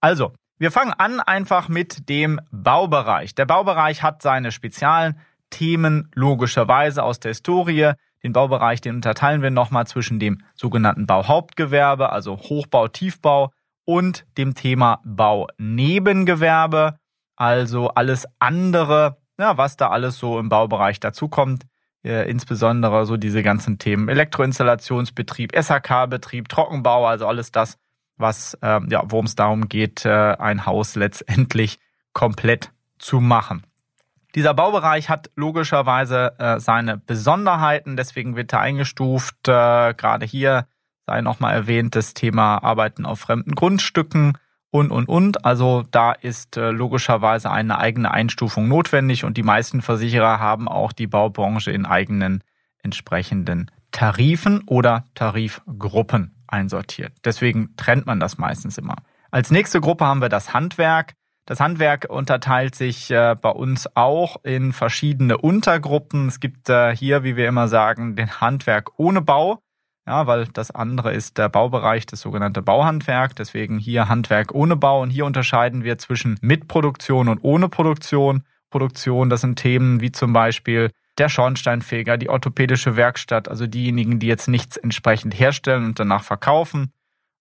Also, 0.00 0.32
wir 0.62 0.70
fangen 0.70 0.94
an 0.96 1.18
einfach 1.18 1.68
mit 1.68 2.08
dem 2.08 2.40
Baubereich. 2.52 3.34
Der 3.34 3.46
Baubereich 3.46 4.04
hat 4.04 4.22
seine 4.22 4.52
speziellen 4.52 5.18
Themen 5.50 6.08
logischerweise 6.14 7.02
aus 7.02 7.18
der 7.18 7.30
Historie. 7.30 7.94
Den 8.22 8.32
Baubereich, 8.32 8.80
den 8.80 8.94
unterteilen 8.94 9.42
wir 9.42 9.50
nochmal 9.50 9.88
zwischen 9.88 10.20
dem 10.20 10.40
sogenannten 10.54 11.04
Bauhauptgewerbe, 11.08 12.12
also 12.12 12.36
Hochbau, 12.36 12.86
Tiefbau 12.86 13.50
und 13.84 14.24
dem 14.38 14.54
Thema 14.54 15.00
Baunebengewerbe, 15.04 16.94
also 17.34 17.88
alles 17.88 18.28
andere, 18.38 19.16
ja, 19.40 19.56
was 19.56 19.76
da 19.76 19.88
alles 19.88 20.16
so 20.16 20.38
im 20.38 20.48
Baubereich 20.48 21.00
dazukommt 21.00 21.64
äh, 22.04 22.28
insbesondere 22.28 23.06
so 23.06 23.16
diese 23.16 23.42
ganzen 23.42 23.78
Themen 23.78 24.08
Elektroinstallationsbetrieb, 24.08 25.52
SHK-Betrieb, 25.56 26.48
Trockenbau, 26.48 27.06
also 27.06 27.26
alles 27.26 27.52
das, 27.52 27.78
was 28.22 28.54
äh, 28.62 28.80
ja, 28.88 29.02
worum 29.04 29.26
es 29.26 29.34
darum 29.34 29.68
geht, 29.68 30.06
äh, 30.06 30.36
ein 30.38 30.64
Haus 30.64 30.94
letztendlich 30.94 31.78
komplett 32.14 32.70
zu 32.98 33.20
machen. 33.20 33.66
Dieser 34.34 34.54
Baubereich 34.54 35.10
hat 35.10 35.30
logischerweise 35.36 36.38
äh, 36.38 36.58
seine 36.58 36.96
Besonderheiten, 36.96 37.98
deswegen 37.98 38.34
wird 38.34 38.54
er 38.54 38.60
eingestuft. 38.60 39.46
Äh, 39.46 39.92
Gerade 39.94 40.24
hier 40.24 40.66
sei 41.06 41.20
nochmal 41.20 41.52
erwähnt 41.52 41.94
das 41.96 42.14
Thema 42.14 42.62
Arbeiten 42.62 43.04
auf 43.04 43.20
fremden 43.20 43.54
Grundstücken 43.54 44.38
und, 44.70 44.90
und, 44.90 45.06
und. 45.06 45.44
Also 45.44 45.84
da 45.90 46.12
ist 46.12 46.56
äh, 46.56 46.70
logischerweise 46.70 47.50
eine 47.50 47.78
eigene 47.78 48.10
Einstufung 48.10 48.68
notwendig 48.68 49.24
und 49.24 49.36
die 49.36 49.42
meisten 49.42 49.82
Versicherer 49.82 50.40
haben 50.40 50.66
auch 50.66 50.92
die 50.92 51.06
Baubranche 51.06 51.70
in 51.70 51.84
eigenen 51.84 52.42
entsprechenden 52.82 53.70
Tarifen 53.90 54.62
oder 54.66 55.04
Tarifgruppen 55.14 56.31
einsortiert. 56.52 57.12
Deswegen 57.24 57.74
trennt 57.76 58.06
man 58.06 58.20
das 58.20 58.38
meistens 58.38 58.78
immer. 58.78 58.96
Als 59.30 59.50
nächste 59.50 59.80
Gruppe 59.80 60.04
haben 60.04 60.20
wir 60.20 60.28
das 60.28 60.52
Handwerk. 60.52 61.14
Das 61.46 61.58
Handwerk 61.58 62.06
unterteilt 62.08 62.74
sich 62.74 63.10
äh, 63.10 63.34
bei 63.40 63.50
uns 63.50 63.88
auch 63.96 64.36
in 64.44 64.72
verschiedene 64.72 65.38
Untergruppen. 65.38 66.28
Es 66.28 66.38
gibt 66.38 66.68
äh, 66.68 66.94
hier, 66.94 67.24
wie 67.24 67.36
wir 67.36 67.48
immer 67.48 67.66
sagen, 67.66 68.14
den 68.14 68.40
Handwerk 68.40 68.90
ohne 68.98 69.22
Bau. 69.22 69.62
Ja, 70.06 70.26
weil 70.26 70.46
das 70.48 70.72
andere 70.72 71.12
ist 71.12 71.38
der 71.38 71.48
Baubereich, 71.48 72.06
das 72.06 72.20
sogenannte 72.20 72.60
Bauhandwerk. 72.60 73.36
Deswegen 73.36 73.78
hier 73.78 74.08
Handwerk 74.08 74.52
ohne 74.52 74.76
Bau. 74.76 75.00
Und 75.00 75.10
hier 75.10 75.24
unterscheiden 75.24 75.84
wir 75.84 75.98
zwischen 75.98 76.38
Mitproduktion 76.42 77.28
und 77.28 77.40
ohne 77.42 77.68
Produktion. 77.68 78.44
Produktion, 78.70 79.30
das 79.30 79.42
sind 79.42 79.56
Themen 79.56 80.00
wie 80.00 80.12
zum 80.12 80.32
Beispiel 80.32 80.90
der 81.18 81.28
Schornsteinfeger, 81.28 82.16
die 82.16 82.28
orthopädische 82.28 82.96
Werkstatt, 82.96 83.48
also 83.48 83.66
diejenigen, 83.66 84.18
die 84.18 84.26
jetzt 84.26 84.48
nichts 84.48 84.76
entsprechend 84.76 85.38
herstellen 85.38 85.84
und 85.84 85.98
danach 85.98 86.22
verkaufen, 86.22 86.92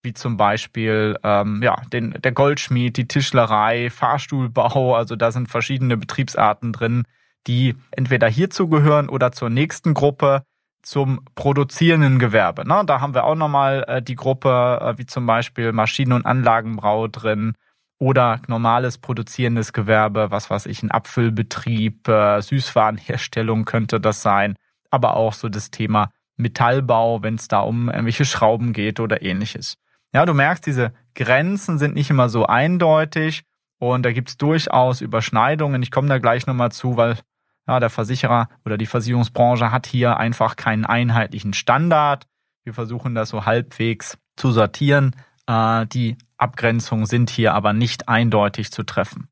wie 0.03 0.13
zum 0.13 0.37
Beispiel 0.37 1.17
ähm, 1.23 1.61
ja, 1.63 1.81
den, 1.93 2.11
der 2.11 2.31
Goldschmied, 2.31 2.97
die 2.97 3.07
Tischlerei, 3.07 3.89
Fahrstuhlbau, 3.89 4.95
also 4.95 5.15
da 5.15 5.31
sind 5.31 5.47
verschiedene 5.47 5.95
Betriebsarten 5.95 6.73
drin, 6.73 7.03
die 7.47 7.75
entweder 7.91 8.27
hierzu 8.27 8.67
gehören 8.67 9.09
oder 9.09 9.31
zur 9.31 9.49
nächsten 9.49 9.93
Gruppe 9.93 10.43
zum 10.81 11.21
produzierenden 11.35 12.19
Gewerbe. 12.19 12.67
Ne? 12.67 12.83
Da 12.85 13.01
haben 13.01 13.13
wir 13.13 13.23
auch 13.23 13.35
nochmal 13.35 13.85
äh, 13.87 14.01
die 14.01 14.15
Gruppe, 14.15 14.79
äh, 14.81 14.97
wie 14.97 15.05
zum 15.05 15.25
Beispiel 15.25 15.71
Maschinen- 15.71 16.13
und 16.13 16.25
Anlagenbau 16.25 17.07
drin 17.07 17.53
oder 18.01 18.41
normales 18.47 18.97
produzierendes 18.97 19.73
Gewerbe, 19.73 20.31
was 20.31 20.49
weiß 20.49 20.65
ich, 20.65 20.81
ein 20.81 20.89
Abfüllbetrieb, 20.89 22.07
äh, 22.07 22.41
Süßwarenherstellung 22.41 23.63
könnte 23.63 23.99
das 23.99 24.23
sein, 24.23 24.55
aber 24.89 25.15
auch 25.15 25.33
so 25.33 25.49
das 25.49 25.69
Thema 25.69 26.09
Metallbau, 26.35 27.21
wenn 27.21 27.35
es 27.35 27.47
da 27.47 27.59
um 27.59 27.89
irgendwelche 27.89 28.25
Schrauben 28.25 28.73
geht 28.73 28.99
oder 28.99 29.21
ähnliches. 29.21 29.75
Ja, 30.15 30.25
du 30.25 30.33
merkst, 30.33 30.65
diese 30.65 30.93
Grenzen 31.13 31.77
sind 31.77 31.93
nicht 31.93 32.09
immer 32.09 32.27
so 32.27 32.47
eindeutig 32.47 33.43
und 33.77 34.03
da 34.03 34.11
gibt's 34.11 34.35
durchaus 34.35 35.01
Überschneidungen. 35.01 35.83
Ich 35.83 35.91
komme 35.91 36.07
da 36.07 36.17
gleich 36.17 36.47
nochmal 36.47 36.71
zu, 36.71 36.97
weil 36.97 37.19
ja, 37.67 37.79
der 37.79 37.91
Versicherer 37.91 38.49
oder 38.65 38.79
die 38.79 38.87
Versicherungsbranche 38.87 39.71
hat 39.71 39.85
hier 39.85 40.17
einfach 40.17 40.55
keinen 40.55 40.87
einheitlichen 40.87 41.53
Standard. 41.53 42.25
Wir 42.63 42.73
versuchen 42.73 43.13
das 43.13 43.29
so 43.29 43.45
halbwegs 43.45 44.17
zu 44.37 44.51
sortieren. 44.51 45.15
Äh, 45.45 45.85
die 45.85 46.17
Abgrenzungen 46.41 47.05
sind 47.05 47.29
hier 47.29 47.53
aber 47.53 47.73
nicht 47.73 48.09
eindeutig 48.09 48.71
zu 48.71 48.83
treffen. 48.83 49.29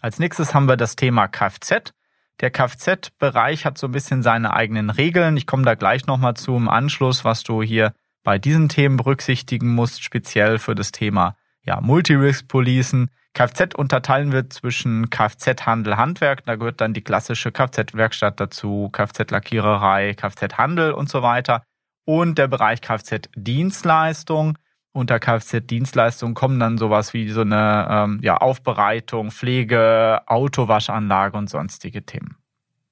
Als 0.00 0.18
nächstes 0.18 0.54
haben 0.54 0.68
wir 0.68 0.76
das 0.76 0.96
Thema 0.96 1.28
Kfz. 1.28 1.92
Der 2.40 2.50
Kfz-Bereich 2.50 3.66
hat 3.66 3.76
so 3.76 3.88
ein 3.88 3.92
bisschen 3.92 4.22
seine 4.22 4.54
eigenen 4.54 4.88
Regeln. 4.88 5.36
Ich 5.36 5.46
komme 5.46 5.64
da 5.64 5.74
gleich 5.74 6.06
nochmal 6.06 6.34
zu 6.34 6.56
im 6.56 6.68
Anschluss, 6.68 7.24
was 7.24 7.42
du 7.42 7.62
hier 7.62 7.92
bei 8.22 8.38
diesen 8.38 8.68
Themen 8.68 8.96
berücksichtigen 8.96 9.74
musst, 9.74 10.02
speziell 10.02 10.58
für 10.58 10.74
das 10.74 10.92
Thema 10.92 11.36
ja, 11.62 11.80
Multi-Risk-Policen. 11.80 13.10
Kfz 13.34 13.74
unterteilen 13.76 14.32
wir 14.32 14.50
zwischen 14.50 15.10
Kfz-Handel, 15.10 15.96
Handwerk, 15.96 16.44
da 16.44 16.56
gehört 16.56 16.80
dann 16.80 16.94
die 16.94 17.04
klassische 17.04 17.52
Kfz-Werkstatt 17.52 18.40
dazu, 18.40 18.88
Kfz-Lackiererei, 18.90 20.14
Kfz-Handel 20.14 20.92
und 20.92 21.08
so 21.08 21.22
weiter. 21.22 21.62
Und 22.04 22.38
der 22.38 22.48
Bereich 22.48 22.80
Kfz-Dienstleistung. 22.80 24.58
Unter 24.92 25.20
Kfz-Dienstleistung 25.20 26.34
kommen 26.34 26.58
dann 26.58 26.76
sowas 26.76 27.14
wie 27.14 27.28
so 27.30 27.42
eine 27.42 27.86
ähm, 27.88 28.18
ja, 28.22 28.36
Aufbereitung, 28.36 29.30
Pflege, 29.30 30.22
Autowaschanlage 30.26 31.38
und 31.38 31.48
sonstige 31.48 32.04
Themen. 32.04 32.36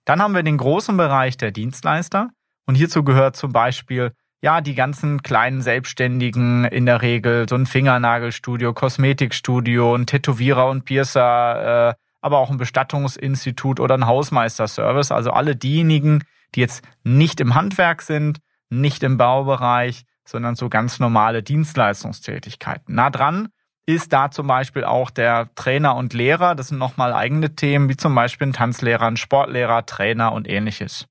Dann 0.05 0.23
haben 0.23 0.35
wir 0.35 0.43
den 0.43 0.59
großen 0.59 0.97
Bereich 0.97 1.37
der 1.37 1.51
Dienstleister. 1.51 2.31
Und 2.67 2.77
hierzu 2.77 3.03
gehört 3.03 3.37
zum 3.37 3.53
Beispiel 3.53 4.13
ja, 4.41 4.61
die 4.61 4.75
ganzen 4.75 5.23
kleinen 5.23 5.63
Selbstständigen 5.63 6.65
in 6.65 6.87
der 6.87 7.03
Regel, 7.03 7.49
so 7.49 7.57
ein 7.57 7.67
Fingernagelstudio, 7.67 8.73
Kosmetikstudio, 8.73 9.95
ein 9.95 10.07
Tätowierer 10.07 10.69
und 10.69 10.85
Piercer, 10.85 11.91
äh, 11.91 11.95
aber 12.21 12.39
auch 12.39 12.51
ein 12.51 12.57
Bestattungsinstitut 12.57 13.81
oder 13.81 13.97
ein 13.97 14.07
Hausmeisterservice. 14.07 15.11
Also 15.11 15.31
alle 15.33 15.57
diejenigen, 15.57 16.23
die 16.55 16.61
jetzt 16.61 16.85
nicht 17.03 17.41
im 17.41 17.55
Handwerk 17.55 18.03
sind, 18.03 18.39
nicht 18.71 19.03
im 19.03 19.17
Baubereich, 19.17 20.05
sondern 20.29 20.55
so 20.55 20.69
ganz 20.69 20.99
normale 20.99 21.43
Dienstleistungstätigkeiten. 21.43 22.95
Nah 22.95 23.11
dran 23.11 23.49
ist 23.87 24.13
da 24.13 24.31
zum 24.31 24.47
Beispiel 24.47 24.85
auch 24.85 25.11
der 25.11 25.49
Trainer 25.55 25.97
und 25.97 26.13
Lehrer. 26.13 26.55
Das 26.55 26.69
sind 26.69 26.79
nochmal 26.79 27.15
eigene 27.15 27.57
Themen, 27.57 27.89
wie 27.89 27.97
zum 27.97 28.15
Beispiel 28.15 28.49
ein 28.49 28.53
Tanzlehrer, 28.53 29.07
ein 29.07 29.17
Sportlehrer, 29.17 29.87
Trainer 29.87 30.33
und 30.33 30.47
ähnliches. 30.47 31.07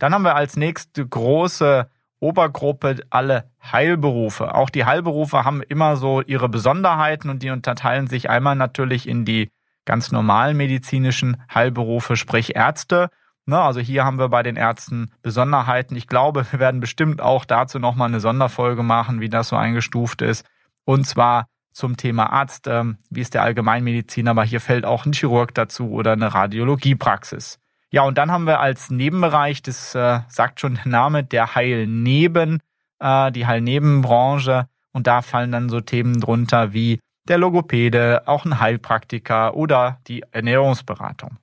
Dann 0.00 0.12
haben 0.12 0.24
wir 0.24 0.34
als 0.34 0.56
nächste 0.56 1.06
große 1.06 1.88
Obergruppe 2.18 2.96
alle 3.10 3.50
Heilberufe. 3.62 4.54
Auch 4.54 4.70
die 4.70 4.84
Heilberufe 4.84 5.44
haben 5.44 5.62
immer 5.62 5.96
so 5.96 6.22
ihre 6.22 6.48
Besonderheiten 6.48 7.30
und 7.30 7.42
die 7.44 7.50
unterteilen 7.50 8.08
sich 8.08 8.28
einmal 8.30 8.56
natürlich 8.56 9.08
in 9.08 9.24
die 9.24 9.50
ganz 9.84 10.10
normalen 10.10 10.56
medizinischen 10.56 11.40
Heilberufe, 11.54 12.16
sprich 12.16 12.56
Ärzte. 12.56 13.10
Ne, 13.48 13.60
also 13.60 13.78
hier 13.78 14.04
haben 14.04 14.18
wir 14.18 14.28
bei 14.28 14.42
den 14.42 14.56
Ärzten 14.56 15.12
Besonderheiten. 15.22 15.94
Ich 15.94 16.08
glaube, 16.08 16.44
wir 16.50 16.58
werden 16.58 16.80
bestimmt 16.80 17.20
auch 17.20 17.44
dazu 17.44 17.78
nochmal 17.78 18.08
eine 18.08 18.18
Sonderfolge 18.18 18.82
machen, 18.82 19.20
wie 19.20 19.28
das 19.28 19.48
so 19.48 19.56
eingestuft 19.56 20.20
ist. 20.20 20.44
Und 20.84 21.06
zwar 21.06 21.46
zum 21.70 21.96
Thema 21.96 22.32
Arzt, 22.32 22.66
ähm, 22.66 22.98
wie 23.08 23.20
ist 23.20 23.34
der 23.34 23.42
Allgemeinmediziner, 23.42 24.32
aber 24.32 24.44
hier 24.44 24.60
fällt 24.60 24.84
auch 24.84 25.06
ein 25.06 25.12
Chirurg 25.12 25.54
dazu 25.54 25.90
oder 25.90 26.12
eine 26.12 26.34
Radiologiepraxis. 26.34 27.60
Ja, 27.90 28.02
und 28.02 28.18
dann 28.18 28.32
haben 28.32 28.46
wir 28.46 28.58
als 28.58 28.90
Nebenbereich, 28.90 29.62
das 29.62 29.94
äh, 29.94 30.20
sagt 30.28 30.60
schon 30.60 30.74
der 30.74 30.88
Name, 30.88 31.22
der 31.22 31.54
Heilneben, 31.54 32.60
äh, 32.98 33.30
die 33.30 33.46
Heilnebenbranche. 33.46 34.68
Und 34.92 35.06
da 35.06 35.22
fallen 35.22 35.52
dann 35.52 35.68
so 35.68 35.80
Themen 35.80 36.20
drunter 36.20 36.72
wie 36.72 36.98
der 37.28 37.38
Logopäde, 37.38 38.22
auch 38.26 38.44
ein 38.44 38.58
Heilpraktiker 38.58 39.54
oder 39.54 40.00
die 40.08 40.24
Ernährungsberatung. 40.32 41.36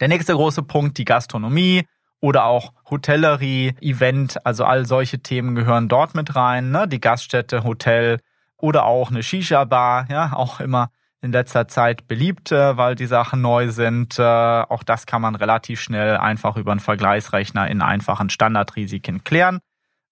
Der 0.00 0.08
nächste 0.08 0.32
große 0.32 0.62
Punkt, 0.62 0.96
die 0.96 1.04
Gastronomie 1.04 1.84
oder 2.20 2.44
auch 2.44 2.72
Hotellerie, 2.88 3.74
Event, 3.80 4.44
also 4.46 4.64
all 4.64 4.86
solche 4.86 5.20
Themen 5.20 5.54
gehören 5.54 5.88
dort 5.88 6.14
mit 6.14 6.34
rein. 6.34 6.70
Ne? 6.70 6.88
Die 6.88 7.00
Gaststätte, 7.00 7.64
Hotel 7.64 8.18
oder 8.56 8.84
auch 8.84 9.10
eine 9.10 9.22
Shisha-Bar, 9.22 10.06
ja, 10.10 10.32
auch 10.34 10.60
immer 10.60 10.90
in 11.22 11.32
letzter 11.32 11.68
Zeit 11.68 12.08
beliebt, 12.08 12.50
äh, 12.50 12.76
weil 12.76 12.94
die 12.94 13.06
Sachen 13.06 13.42
neu 13.42 13.70
sind. 13.70 14.18
Äh, 14.18 14.22
auch 14.22 14.82
das 14.82 15.04
kann 15.04 15.20
man 15.20 15.34
relativ 15.34 15.80
schnell 15.80 16.16
einfach 16.16 16.56
über 16.56 16.70
einen 16.70 16.80
Vergleichsrechner 16.80 17.68
in 17.68 17.82
einfachen 17.82 18.30
Standardrisiken 18.30 19.22
klären. 19.22 19.60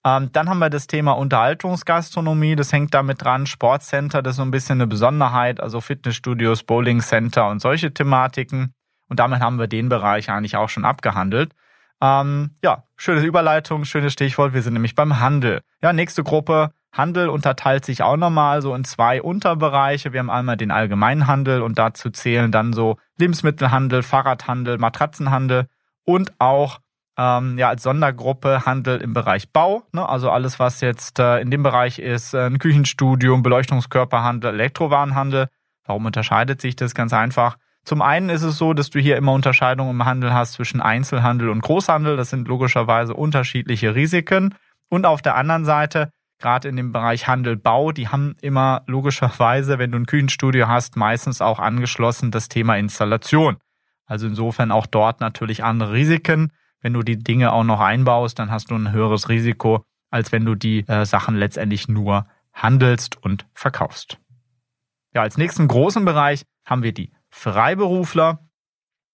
Ähm, 0.04 0.30
dann 0.32 0.48
haben 0.48 0.58
wir 0.58 0.70
das 0.70 0.86
Thema 0.86 1.12
Unterhaltungsgastronomie, 1.12 2.56
das 2.56 2.72
hängt 2.72 2.92
damit 2.94 3.22
dran. 3.22 3.46
Sportcenter, 3.46 4.22
das 4.22 4.32
ist 4.32 4.36
so 4.36 4.42
ein 4.42 4.50
bisschen 4.50 4.78
eine 4.78 4.86
Besonderheit, 4.86 5.60
also 5.60 5.80
Fitnessstudios, 5.80 6.62
Bowlingcenter 6.62 7.48
und 7.48 7.60
solche 7.60 7.92
Thematiken. 7.92 8.74
Und 9.08 9.20
damit 9.20 9.40
haben 9.40 9.58
wir 9.58 9.66
den 9.66 9.88
Bereich 9.88 10.30
eigentlich 10.30 10.56
auch 10.56 10.68
schon 10.68 10.84
abgehandelt. 10.84 11.52
Ähm, 12.00 12.50
ja, 12.62 12.84
schöne 12.96 13.22
Überleitung, 13.22 13.84
schönes 13.84 14.12
Stichwort. 14.12 14.52
Wir 14.52 14.62
sind 14.62 14.74
nämlich 14.74 14.94
beim 14.94 15.20
Handel. 15.20 15.62
Ja, 15.82 15.92
nächste 15.92 16.22
Gruppe 16.22 16.72
Handel 16.92 17.28
unterteilt 17.28 17.84
sich 17.84 18.02
auch 18.02 18.16
nochmal 18.16 18.62
so 18.62 18.74
in 18.74 18.84
zwei 18.84 19.20
Unterbereiche. 19.22 20.12
Wir 20.12 20.20
haben 20.20 20.30
einmal 20.30 20.56
den 20.56 20.70
Allgemeinhandel 20.70 21.62
und 21.62 21.78
dazu 21.78 22.10
zählen 22.10 22.50
dann 22.50 22.72
so 22.72 22.96
Lebensmittelhandel, 23.18 24.02
Fahrradhandel, 24.02 24.78
Matratzenhandel 24.78 25.66
und 26.04 26.32
auch 26.38 26.80
ähm, 27.18 27.58
ja 27.58 27.68
als 27.68 27.82
Sondergruppe 27.82 28.64
Handel 28.64 29.00
im 29.00 29.12
Bereich 29.12 29.52
Bau. 29.52 29.82
Ne? 29.92 30.08
Also 30.08 30.30
alles, 30.30 30.58
was 30.58 30.80
jetzt 30.80 31.18
äh, 31.18 31.40
in 31.40 31.50
dem 31.50 31.62
Bereich 31.62 31.98
ist, 31.98 32.32
äh, 32.32 32.46
ein 32.46 32.58
Küchenstudium, 32.58 33.42
Beleuchtungskörperhandel, 33.42 34.54
Elektrowarenhandel. 34.54 35.48
Warum 35.84 36.06
unterscheidet 36.06 36.60
sich 36.60 36.76
das? 36.76 36.94
Ganz 36.94 37.12
einfach. 37.12 37.56
Zum 37.88 38.02
einen 38.02 38.28
ist 38.28 38.42
es 38.42 38.58
so, 38.58 38.74
dass 38.74 38.90
du 38.90 38.98
hier 38.98 39.16
immer 39.16 39.32
Unterscheidungen 39.32 39.92
im 39.92 40.04
Handel 40.04 40.34
hast 40.34 40.52
zwischen 40.52 40.82
Einzelhandel 40.82 41.48
und 41.48 41.62
Großhandel. 41.62 42.18
Das 42.18 42.28
sind 42.28 42.46
logischerweise 42.46 43.14
unterschiedliche 43.14 43.94
Risiken. 43.94 44.54
Und 44.90 45.06
auf 45.06 45.22
der 45.22 45.36
anderen 45.36 45.64
Seite 45.64 46.10
gerade 46.38 46.68
in 46.68 46.76
dem 46.76 46.92
Bereich 46.92 47.28
Handel, 47.28 47.56
Bau, 47.56 47.92
die 47.92 48.08
haben 48.08 48.34
immer 48.42 48.82
logischerweise, 48.88 49.78
wenn 49.78 49.90
du 49.90 49.96
ein 50.00 50.04
Küchenstudio 50.04 50.68
hast, 50.68 50.98
meistens 50.98 51.40
auch 51.40 51.58
angeschlossen 51.60 52.30
das 52.30 52.50
Thema 52.50 52.76
Installation. 52.76 53.56
Also 54.04 54.26
insofern 54.26 54.70
auch 54.70 54.84
dort 54.84 55.22
natürlich 55.22 55.64
andere 55.64 55.94
Risiken. 55.94 56.52
Wenn 56.82 56.92
du 56.92 57.02
die 57.02 57.18
Dinge 57.18 57.54
auch 57.54 57.64
noch 57.64 57.80
einbaust, 57.80 58.38
dann 58.38 58.50
hast 58.50 58.70
du 58.70 58.74
ein 58.74 58.92
höheres 58.92 59.30
Risiko, 59.30 59.82
als 60.10 60.30
wenn 60.30 60.44
du 60.44 60.56
die 60.56 60.86
äh, 60.88 61.06
Sachen 61.06 61.36
letztendlich 61.36 61.88
nur 61.88 62.26
handelst 62.52 63.16
und 63.16 63.46
verkaufst. 63.54 64.18
Ja, 65.14 65.22
als 65.22 65.38
nächsten 65.38 65.68
großen 65.68 66.04
Bereich 66.04 66.44
haben 66.66 66.82
wir 66.82 66.92
die 66.92 67.12
Freiberufler. 67.38 68.40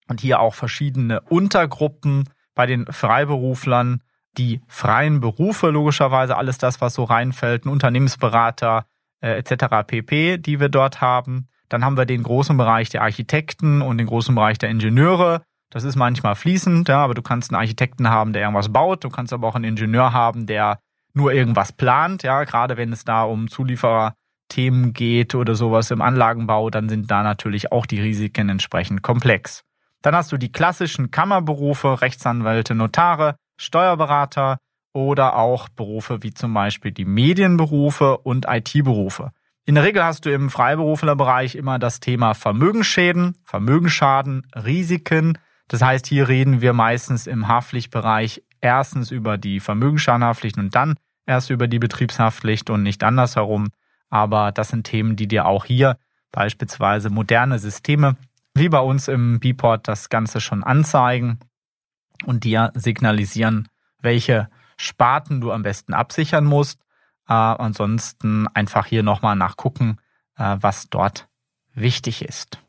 und 0.09 0.21
hier 0.21 0.41
auch 0.41 0.55
verschiedene 0.55 1.21
Untergruppen 1.23 2.29
bei 2.55 2.67
den 2.67 2.87
Freiberuflern, 2.87 4.03
die 4.37 4.61
freien 4.67 5.21
Berufe 5.21 5.71
logischerweise, 5.71 6.37
alles 6.37 6.59
das, 6.59 6.81
was 6.81 6.95
so 6.95 7.05
reinfällt, 7.05 7.65
ein 7.65 7.71
Unternehmensberater 7.71 8.87
äh, 9.21 9.39
etc. 9.39 9.87
pp, 9.87 10.39
die 10.39 10.61
wir 10.61 10.69
dort 10.69 11.01
haben. 11.01 11.49
Dann 11.69 11.85
haben 11.85 11.97
wir 11.97 12.07
den 12.07 12.23
großen 12.23 12.57
Bereich 12.57 12.91
der 12.91 13.03
Architekten 13.03 13.83
und 13.83 13.99
den 13.99 14.07
großen 14.07 14.35
Bereich 14.35 14.59
der 14.59 14.71
Ingenieure. 14.71 15.43
Das 15.71 15.85
ist 15.85 15.97
manchmal 15.97 16.35
fließend, 16.35 16.89
ja, 16.89 17.03
aber 17.05 17.15
du 17.15 17.23
kannst 17.23 17.51
einen 17.51 17.61
Architekten 17.61 18.09
haben, 18.09 18.33
der 18.33 18.43
irgendwas 18.43 18.73
baut. 18.73 19.05
Du 19.05 19.11
kannst 19.11 19.33
aber 19.33 19.49
auch 19.49 19.55
einen 19.55 19.65
Ingenieur 19.65 20.13
haben, 20.13 20.47
der 20.47 20.79
nur 21.15 21.33
irgendwas 21.33 21.73
plant. 21.73 22.23
Ja, 22.23 22.45
gerade 22.45 22.77
wenn 22.77 22.93
es 22.93 23.05
da 23.05 23.23
um 23.23 23.49
Zuliefererthemen 24.55 24.93
geht 24.93 25.35
oder 25.35 25.55
sowas 25.55 25.91
im 25.91 26.01
Anlagenbau, 26.01 26.71
dann 26.71 26.89
sind 26.89 27.11
da 27.11 27.23
natürlich 27.23 27.73
auch 27.73 27.87
die 27.87 28.01
Risiken 28.01 28.49
entsprechend 28.49 29.03
komplex. 29.03 29.63
Dann 30.03 30.15
hast 30.15 30.33
du 30.33 30.37
die 30.37 30.53
klassischen 30.53 31.11
Kammerberufe, 31.11 32.01
Rechtsanwälte, 32.01 32.75
Notare, 32.75 33.37
Steuerberater 33.57 34.59
oder 34.93 35.37
auch 35.37 35.69
Berufe 35.69 36.23
wie 36.23 36.35
zum 36.35 36.55
Beispiel 36.55 36.93
die 36.93 37.05
Medienberufe 37.05 38.19
und 38.19 38.47
IT-Berufe. 38.49 39.33
In 39.67 39.77
der 39.77 39.85
Regel 39.85 40.05
hast 40.05 40.27
du 40.27 40.33
im 40.33 40.51
Freiberuflerbereich 40.51 41.55
immer 41.55 41.79
das 41.79 42.01
Thema 42.01 42.35
Vermögensschäden, 42.35 43.37
Vermögensschaden, 43.45 44.47
Risiken. 44.55 45.39
Das 45.69 45.81
heißt, 45.81 46.07
hier 46.07 46.29
reden 46.29 46.61
wir 46.61 46.75
meistens 46.75 47.27
im 47.27 47.49
Haftpflichtbereich 47.49 48.43
erstens 48.61 49.11
über 49.11 49.39
die 49.39 49.61
Vermögensschadenhaftpflicht 49.61 50.59
und 50.59 50.75
dann 50.75 50.97
erst 51.25 51.49
über 51.49 51.67
die 51.67 51.79
Betriebshaftpflicht 51.79 52.69
und 52.69 52.83
nicht 52.83 53.03
andersherum. 53.03 53.69
Aber 54.15 54.53
das 54.53 54.69
sind 54.69 54.85
Themen, 54.85 55.17
die 55.17 55.27
dir 55.27 55.45
auch 55.45 55.65
hier 55.65 55.99
beispielsweise 56.31 57.11
moderne 57.11 57.59
Systeme 57.59 58.15
wie 58.55 58.69
bei 58.69 58.79
uns 58.79 59.09
im 59.09 59.41
Bport 59.41 59.89
das 59.89 60.09
Ganze 60.09 60.41
schon 60.41 60.63
anzeigen 60.63 61.41
und 62.25 62.45
dir 62.45 62.71
signalisieren, 62.75 63.67
welche 64.01 64.49
Sparten 64.77 65.41
du 65.41 65.51
am 65.51 65.65
besten 65.65 65.95
absichern 65.95 66.45
musst. 66.45 66.79
Äh, 67.29 67.33
ansonsten 67.33 68.47
einfach 68.55 68.87
hier 68.87 69.03
nochmal 69.03 69.35
nachgucken, 69.35 69.99
äh, 70.39 70.59
was 70.61 70.89
dort 70.91 71.27
wichtig 71.75 72.25
ist. 72.25 72.61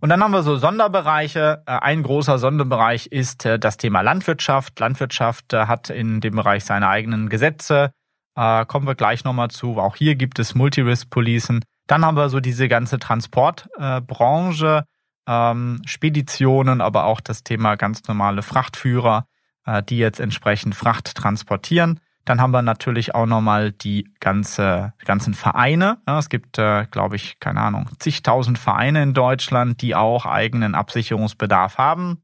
Und 0.00 0.08
dann 0.08 0.24
haben 0.24 0.32
wir 0.32 0.42
so 0.42 0.56
Sonderbereiche. 0.56 1.62
Äh, 1.66 1.70
ein 1.70 2.02
großer 2.02 2.40
Sonderbereich 2.40 3.06
ist 3.06 3.46
äh, 3.46 3.60
das 3.60 3.76
Thema 3.76 4.00
Landwirtschaft. 4.00 4.80
Landwirtschaft 4.80 5.52
äh, 5.52 5.66
hat 5.66 5.90
in 5.90 6.20
dem 6.20 6.34
Bereich 6.34 6.64
seine 6.64 6.88
eigenen 6.88 7.28
Gesetze. 7.28 7.92
Kommen 8.34 8.86
wir 8.86 8.94
gleich 8.96 9.24
nochmal 9.24 9.50
zu. 9.50 9.78
Auch 9.78 9.96
hier 9.96 10.16
gibt 10.16 10.38
es 10.38 10.54
Multi-Risk-Policen. 10.54 11.64
Dann 11.86 12.04
haben 12.04 12.16
wir 12.16 12.28
so 12.28 12.40
diese 12.40 12.66
ganze 12.68 12.98
Transportbranche, 12.98 14.84
ähm, 15.28 15.82
Speditionen, 15.86 16.80
aber 16.80 17.04
auch 17.04 17.20
das 17.20 17.44
Thema 17.44 17.76
ganz 17.76 18.06
normale 18.08 18.42
Frachtführer, 18.42 19.26
die 19.88 19.98
jetzt 19.98 20.20
entsprechend 20.20 20.74
Fracht 20.74 21.14
transportieren. 21.14 22.00
Dann 22.24 22.40
haben 22.40 22.52
wir 22.52 22.62
natürlich 22.62 23.14
auch 23.14 23.26
nochmal 23.26 23.72
die 23.72 24.08
ganze, 24.18 24.94
ganzen 25.04 25.34
Vereine. 25.34 25.98
Ja, 26.08 26.18
es 26.18 26.28
gibt, 26.30 26.58
äh, 26.58 26.86
glaube 26.90 27.16
ich, 27.16 27.38
keine 27.38 27.60
Ahnung, 27.60 27.88
zigtausend 27.98 28.58
Vereine 28.58 29.02
in 29.02 29.14
Deutschland, 29.14 29.82
die 29.82 29.94
auch 29.94 30.24
eigenen 30.24 30.74
Absicherungsbedarf 30.74 31.76
haben 31.76 32.22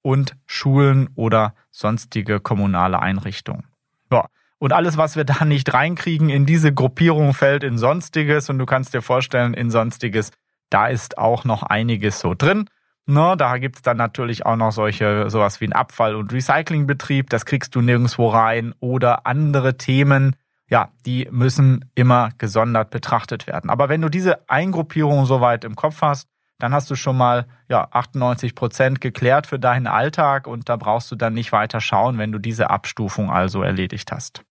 und 0.00 0.36
Schulen 0.46 1.10
oder 1.14 1.54
sonstige 1.70 2.40
kommunale 2.40 3.00
Einrichtungen. 3.00 3.66
Ja. 4.10 4.26
Und 4.58 4.72
alles, 4.72 4.96
was 4.96 5.16
wir 5.16 5.24
da 5.24 5.44
nicht 5.44 5.72
reinkriegen 5.72 6.28
in 6.28 6.46
diese 6.46 6.72
Gruppierung, 6.72 7.34
fällt 7.34 7.64
in 7.64 7.78
Sonstiges. 7.78 8.50
Und 8.50 8.58
du 8.58 8.66
kannst 8.66 8.94
dir 8.94 9.02
vorstellen, 9.02 9.54
in 9.54 9.70
Sonstiges, 9.70 10.30
da 10.70 10.86
ist 10.86 11.18
auch 11.18 11.44
noch 11.44 11.62
einiges 11.62 12.20
so 12.20 12.34
drin. 12.34 12.68
Ne, 13.06 13.34
da 13.36 13.58
gibt's 13.58 13.82
dann 13.82 13.98
natürlich 13.98 14.46
auch 14.46 14.56
noch 14.56 14.72
solche, 14.72 15.28
sowas 15.28 15.60
wie 15.60 15.66
ein 15.66 15.74
Abfall- 15.74 16.14
und 16.14 16.32
Recyclingbetrieb, 16.32 17.28
das 17.28 17.44
kriegst 17.44 17.74
du 17.74 17.82
nirgendwo 17.82 18.28
rein 18.28 18.74
oder 18.80 19.26
andere 19.26 19.76
Themen, 19.76 20.36
ja, 20.70 20.88
die 21.04 21.28
müssen 21.30 21.84
immer 21.94 22.30
gesondert 22.38 22.88
betrachtet 22.88 23.46
werden. 23.46 23.68
Aber 23.68 23.90
wenn 23.90 24.00
du 24.00 24.08
diese 24.08 24.48
Eingruppierung 24.48 25.26
soweit 25.26 25.64
im 25.64 25.76
Kopf 25.76 26.00
hast, 26.00 26.28
dann 26.58 26.72
hast 26.72 26.90
du 26.90 26.94
schon 26.94 27.18
mal 27.18 27.46
ja 27.68 27.88
98 27.90 28.54
Prozent 28.54 29.00
geklärt 29.02 29.46
für 29.46 29.58
deinen 29.58 29.86
Alltag 29.86 30.46
und 30.46 30.70
da 30.70 30.76
brauchst 30.76 31.10
du 31.10 31.16
dann 31.16 31.34
nicht 31.34 31.52
weiter 31.52 31.80
schauen, 31.80 32.16
wenn 32.16 32.32
du 32.32 32.38
diese 32.38 32.70
Abstufung 32.70 33.30
also 33.30 33.62
erledigt 33.62 34.12
hast. 34.12 34.44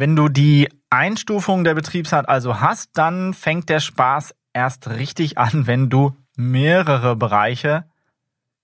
Wenn 0.00 0.16
du 0.16 0.30
die 0.30 0.66
Einstufung 0.88 1.62
der 1.62 1.74
Betriebsart 1.74 2.26
also 2.26 2.58
hast, 2.58 2.88
dann 2.94 3.34
fängt 3.34 3.68
der 3.68 3.80
Spaß 3.80 4.34
erst 4.54 4.88
richtig 4.88 5.36
an, 5.36 5.66
wenn 5.66 5.90
du 5.90 6.16
mehrere 6.38 7.16
Bereiche 7.16 7.84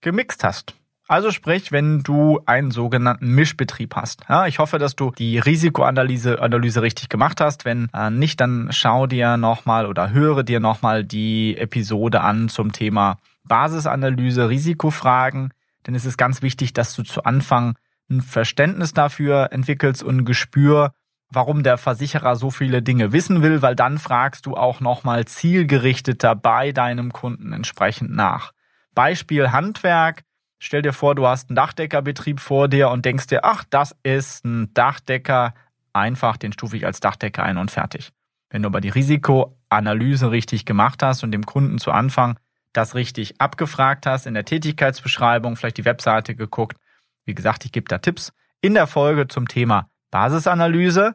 gemixt 0.01 0.45
hast. 0.45 0.77
Also 1.09 1.31
sprich, 1.31 1.73
wenn 1.73 2.03
du 2.03 2.41
einen 2.47 2.71
sogenannten 2.71 3.35
Mischbetrieb 3.35 3.97
hast. 3.97 4.23
Ja, 4.31 4.47
ich 4.47 4.59
hoffe, 4.59 4.79
dass 4.79 4.97
du 4.97 5.11
die 5.11 5.39
Risikoanalyse 5.39 6.41
Analyse 6.41 6.81
richtig 6.81 7.11
gemacht 7.11 7.43
hast. 7.43 7.67
Wenn 7.67 7.91
äh, 7.93 8.09
nicht, 8.09 8.41
dann 8.41 8.69
schau 8.71 9.07
dir 9.07 9.37
nochmal 9.37 9.85
oder 9.85 10.13
höre 10.13 10.43
dir 10.43 10.59
nochmal 10.59 11.05
die 11.05 11.59
Episode 11.59 12.23
an 12.23 12.49
zum 12.49 12.73
Thema 12.73 13.19
Basisanalyse, 13.45 14.49
Risikofragen. 14.49 15.53
Denn 15.87 15.95
es 15.95 16.07
ist 16.07 16.17
ganz 16.17 16.41
wichtig, 16.41 16.73
dass 16.73 16.95
du 16.95 17.03
zu 17.03 17.25
Anfang 17.25 17.77
ein 18.09 18.23
Verständnis 18.23 18.95
dafür 18.95 19.53
entwickelst 19.53 20.03
und 20.03 20.21
ein 20.21 20.25
Gespür, 20.25 20.95
warum 21.31 21.63
der 21.63 21.79
Versicherer 21.79 22.37
so 22.37 22.51
viele 22.51 22.83
Dinge 22.83 23.13
wissen 23.13 23.43
will, 23.43 23.63
weil 23.63 23.77
dann 23.77 23.99
fragst 23.99 24.47
du 24.47 24.57
auch 24.57 24.81
nochmal 24.81 25.25
zielgerichteter 25.25 26.35
bei 26.35 26.73
deinem 26.73 27.13
Kunden 27.13 27.53
entsprechend 27.53 28.15
nach. 28.15 28.53
Beispiel 28.95 29.53
Handwerk. 29.53 30.23
Stell 30.59 30.83
dir 30.83 30.93
vor, 30.93 31.15
du 31.15 31.27
hast 31.27 31.51
einen 31.51 31.57
Dachdeckerbetrieb 31.57 32.41
vor 32.41 32.69
dir 32.69 32.89
und 32.91 33.05
denkst 33.05 33.27
dir, 33.27 33.45
ach, 33.45 33.65
das 33.69 33.95
ist 34.03 34.45
ein 34.45 34.73
Dachdecker. 34.73 35.55
Einfach, 35.93 36.37
den 36.37 36.53
stufe 36.53 36.77
ich 36.77 36.87
als 36.87 37.01
Dachdecker 37.01 37.43
ein 37.43 37.59
und 37.59 37.71
fertig. 37.71 38.13
Wenn 38.49 38.63
du 38.63 38.69
aber 38.69 38.81
die 38.81 38.89
Risikoanalyse 38.89 40.31
richtig 40.31 40.65
gemacht 40.65 41.03
hast 41.03 41.25
und 41.25 41.33
dem 41.33 41.45
Kunden 41.45 41.79
zu 41.79 41.93
Anfang 41.93 42.39
das 42.73 42.95
richtig 42.95 43.41
abgefragt 43.41 44.07
hast, 44.07 44.27
in 44.27 44.35
der 44.35 44.45
Tätigkeitsbeschreibung, 44.45 45.57
vielleicht 45.57 45.79
die 45.79 45.85
Webseite 45.85 46.35
geguckt. 46.35 46.79
Wie 47.25 47.35
gesagt, 47.35 47.65
ich 47.65 47.73
gebe 47.73 47.89
da 47.89 47.99
Tipps 47.99 48.33
in 48.61 48.75
der 48.75 48.87
Folge 48.87 49.29
zum 49.29 49.49
Thema 49.49 49.89
Basisanalyse. 50.11 51.15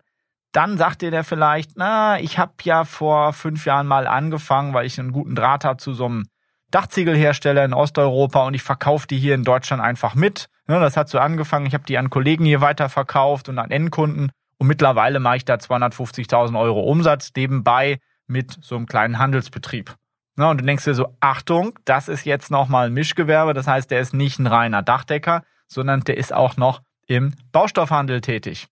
Dann 0.51 0.77
sagt 0.77 1.01
dir 1.01 1.11
der 1.11 1.23
vielleicht, 1.23 1.71
na, 1.75 2.19
ich 2.19 2.37
habe 2.37 2.53
ja 2.63 2.83
vor 2.83 3.33
fünf 3.33 3.65
Jahren 3.65 3.87
mal 3.87 4.05
angefangen, 4.05 4.73
weil 4.73 4.85
ich 4.85 4.99
einen 4.99 5.13
guten 5.13 5.35
Draht 5.35 5.63
habe 5.63 5.77
zu 5.77 5.93
so 5.93 6.05
einem 6.05 6.25
Dachziegelhersteller 6.71 7.63
in 7.65 7.73
Osteuropa 7.73 8.45
und 8.45 8.53
ich 8.53 8.63
verkaufe 8.63 9.07
die 9.07 9.17
hier 9.17 9.35
in 9.35 9.43
Deutschland 9.43 9.81
einfach 9.81 10.15
mit. 10.15 10.47
Ja, 10.67 10.79
das 10.79 10.97
hat 10.97 11.09
so 11.09 11.19
angefangen, 11.19 11.65
ich 11.65 11.73
habe 11.73 11.83
die 11.85 11.97
an 11.97 12.09
Kollegen 12.09 12.45
hier 12.45 12.61
weiterverkauft 12.61 13.49
und 13.49 13.59
an 13.59 13.71
Endkunden 13.71 14.31
und 14.57 14.67
mittlerweile 14.67 15.19
mache 15.19 15.37
ich 15.37 15.45
da 15.45 15.55
250.000 15.55 16.59
Euro 16.59 16.81
Umsatz 16.81 17.31
nebenbei 17.35 17.99
mit 18.27 18.57
so 18.61 18.75
einem 18.75 18.85
kleinen 18.85 19.19
Handelsbetrieb. 19.19 19.95
Ja, 20.37 20.49
und 20.49 20.61
du 20.61 20.65
denkst 20.65 20.85
dir 20.85 20.93
so, 20.93 21.15
Achtung, 21.19 21.77
das 21.83 22.07
ist 22.07 22.25
jetzt 22.25 22.51
nochmal 22.51 22.87
ein 22.87 22.93
Mischgewerbe, 22.93 23.53
das 23.53 23.67
heißt, 23.67 23.91
der 23.91 23.99
ist 23.99 24.13
nicht 24.13 24.39
ein 24.39 24.47
reiner 24.47 24.81
Dachdecker, 24.81 25.43
sondern 25.67 26.01
der 26.01 26.17
ist 26.17 26.33
auch 26.33 26.57
noch 26.57 26.81
im 27.07 27.33
Baustoffhandel 27.51 28.21
tätig. 28.21 28.67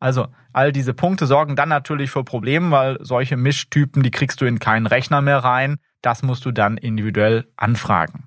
Also 0.00 0.28
all 0.52 0.72
diese 0.72 0.94
Punkte 0.94 1.26
sorgen 1.26 1.56
dann 1.56 1.68
natürlich 1.68 2.10
für 2.10 2.24
Probleme, 2.24 2.70
weil 2.70 2.98
solche 3.00 3.36
Mischtypen, 3.36 4.02
die 4.02 4.10
kriegst 4.10 4.40
du 4.40 4.44
in 4.44 4.58
keinen 4.58 4.86
Rechner 4.86 5.20
mehr 5.20 5.38
rein. 5.38 5.78
Das 6.02 6.22
musst 6.22 6.44
du 6.44 6.52
dann 6.52 6.76
individuell 6.76 7.48
anfragen. 7.56 8.26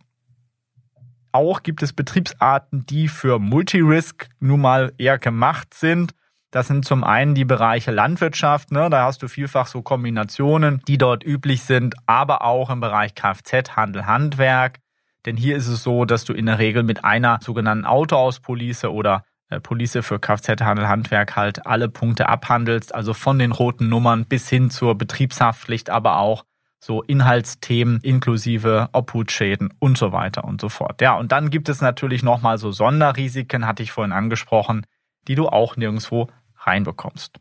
Auch 1.32 1.64
gibt 1.64 1.82
es 1.82 1.94
Betriebsarten, 1.94 2.86
die 2.86 3.08
für 3.08 3.40
Multirisk 3.40 4.28
nun 4.40 4.62
mal 4.62 4.92
eher 4.98 5.18
gemacht 5.18 5.74
sind. 5.74 6.14
Das 6.52 6.68
sind 6.68 6.84
zum 6.84 7.06
einen 7.06 7.34
die 7.34 7.46
Bereiche 7.46 7.92
Landwirtschaft, 7.92 8.72
ne? 8.72 8.90
da 8.90 9.06
hast 9.06 9.24
du 9.24 9.30
vielfach 9.30 9.68
so 9.68 9.82
Kombinationen, 9.82 10.82
die 10.86 10.98
dort 10.98 11.24
üblich 11.24 11.64
sind, 11.64 11.96
aber 12.08 12.44
auch 12.44 12.70
im 12.70 12.82
Bereich 12.82 13.16
Kfz, 13.16 13.78
Handel, 13.78 14.06
Handwerk. 14.06 14.80
Denn 15.26 15.38
hier 15.38 15.56
ist 15.56 15.68
es 15.68 15.84
so, 15.84 16.04
dass 16.04 16.26
du 16.26 16.34
in 16.34 16.48
der 16.48 16.60
Regel 16.60 16.84
mit 16.84 17.06
einer 17.06 17.40
sogenannten 17.42 17.86
Autoauspolice 17.86 18.92
oder 18.92 19.24
Police 19.60 20.00
für 20.02 20.20
Kfz-Handel, 20.20 20.88
Handwerk 20.88 21.36
halt 21.36 21.66
alle 21.66 21.90
Punkte 21.90 22.30
abhandelst, 22.30 22.96
also 22.96 23.14
von 23.14 23.40
den 23.40 23.52
roten 23.52 23.90
Nummern 23.90 24.26
bis 24.26 24.50
hin 24.50 24.70
zur 24.70 24.98
Betriebshaftpflicht, 24.98 25.90
aber 25.90 26.18
auch 26.18 26.46
so 26.80 27.04
Inhaltsthemen 27.04 28.00
inklusive 28.02 28.90
Obhutschäden 28.92 29.74
und 29.80 29.98
so 29.98 30.12
weiter 30.12 30.44
und 30.44 30.60
so 30.60 30.70
fort. 30.70 31.00
Ja, 31.02 31.14
und 31.14 31.32
dann 31.32 31.52
gibt 31.52 31.70
es 31.70 31.82
natürlich 31.82 32.24
nochmal 32.24 32.58
so 32.58 32.72
Sonderrisiken, 32.72 33.68
hatte 33.68 33.84
ich 33.84 33.92
vorhin 33.92 34.12
angesprochen, 34.12 34.86
die 35.28 35.36
du 35.36 35.48
auch 35.48 35.78
nirgendwo 35.78 36.28
reinbekommst. 36.58 37.40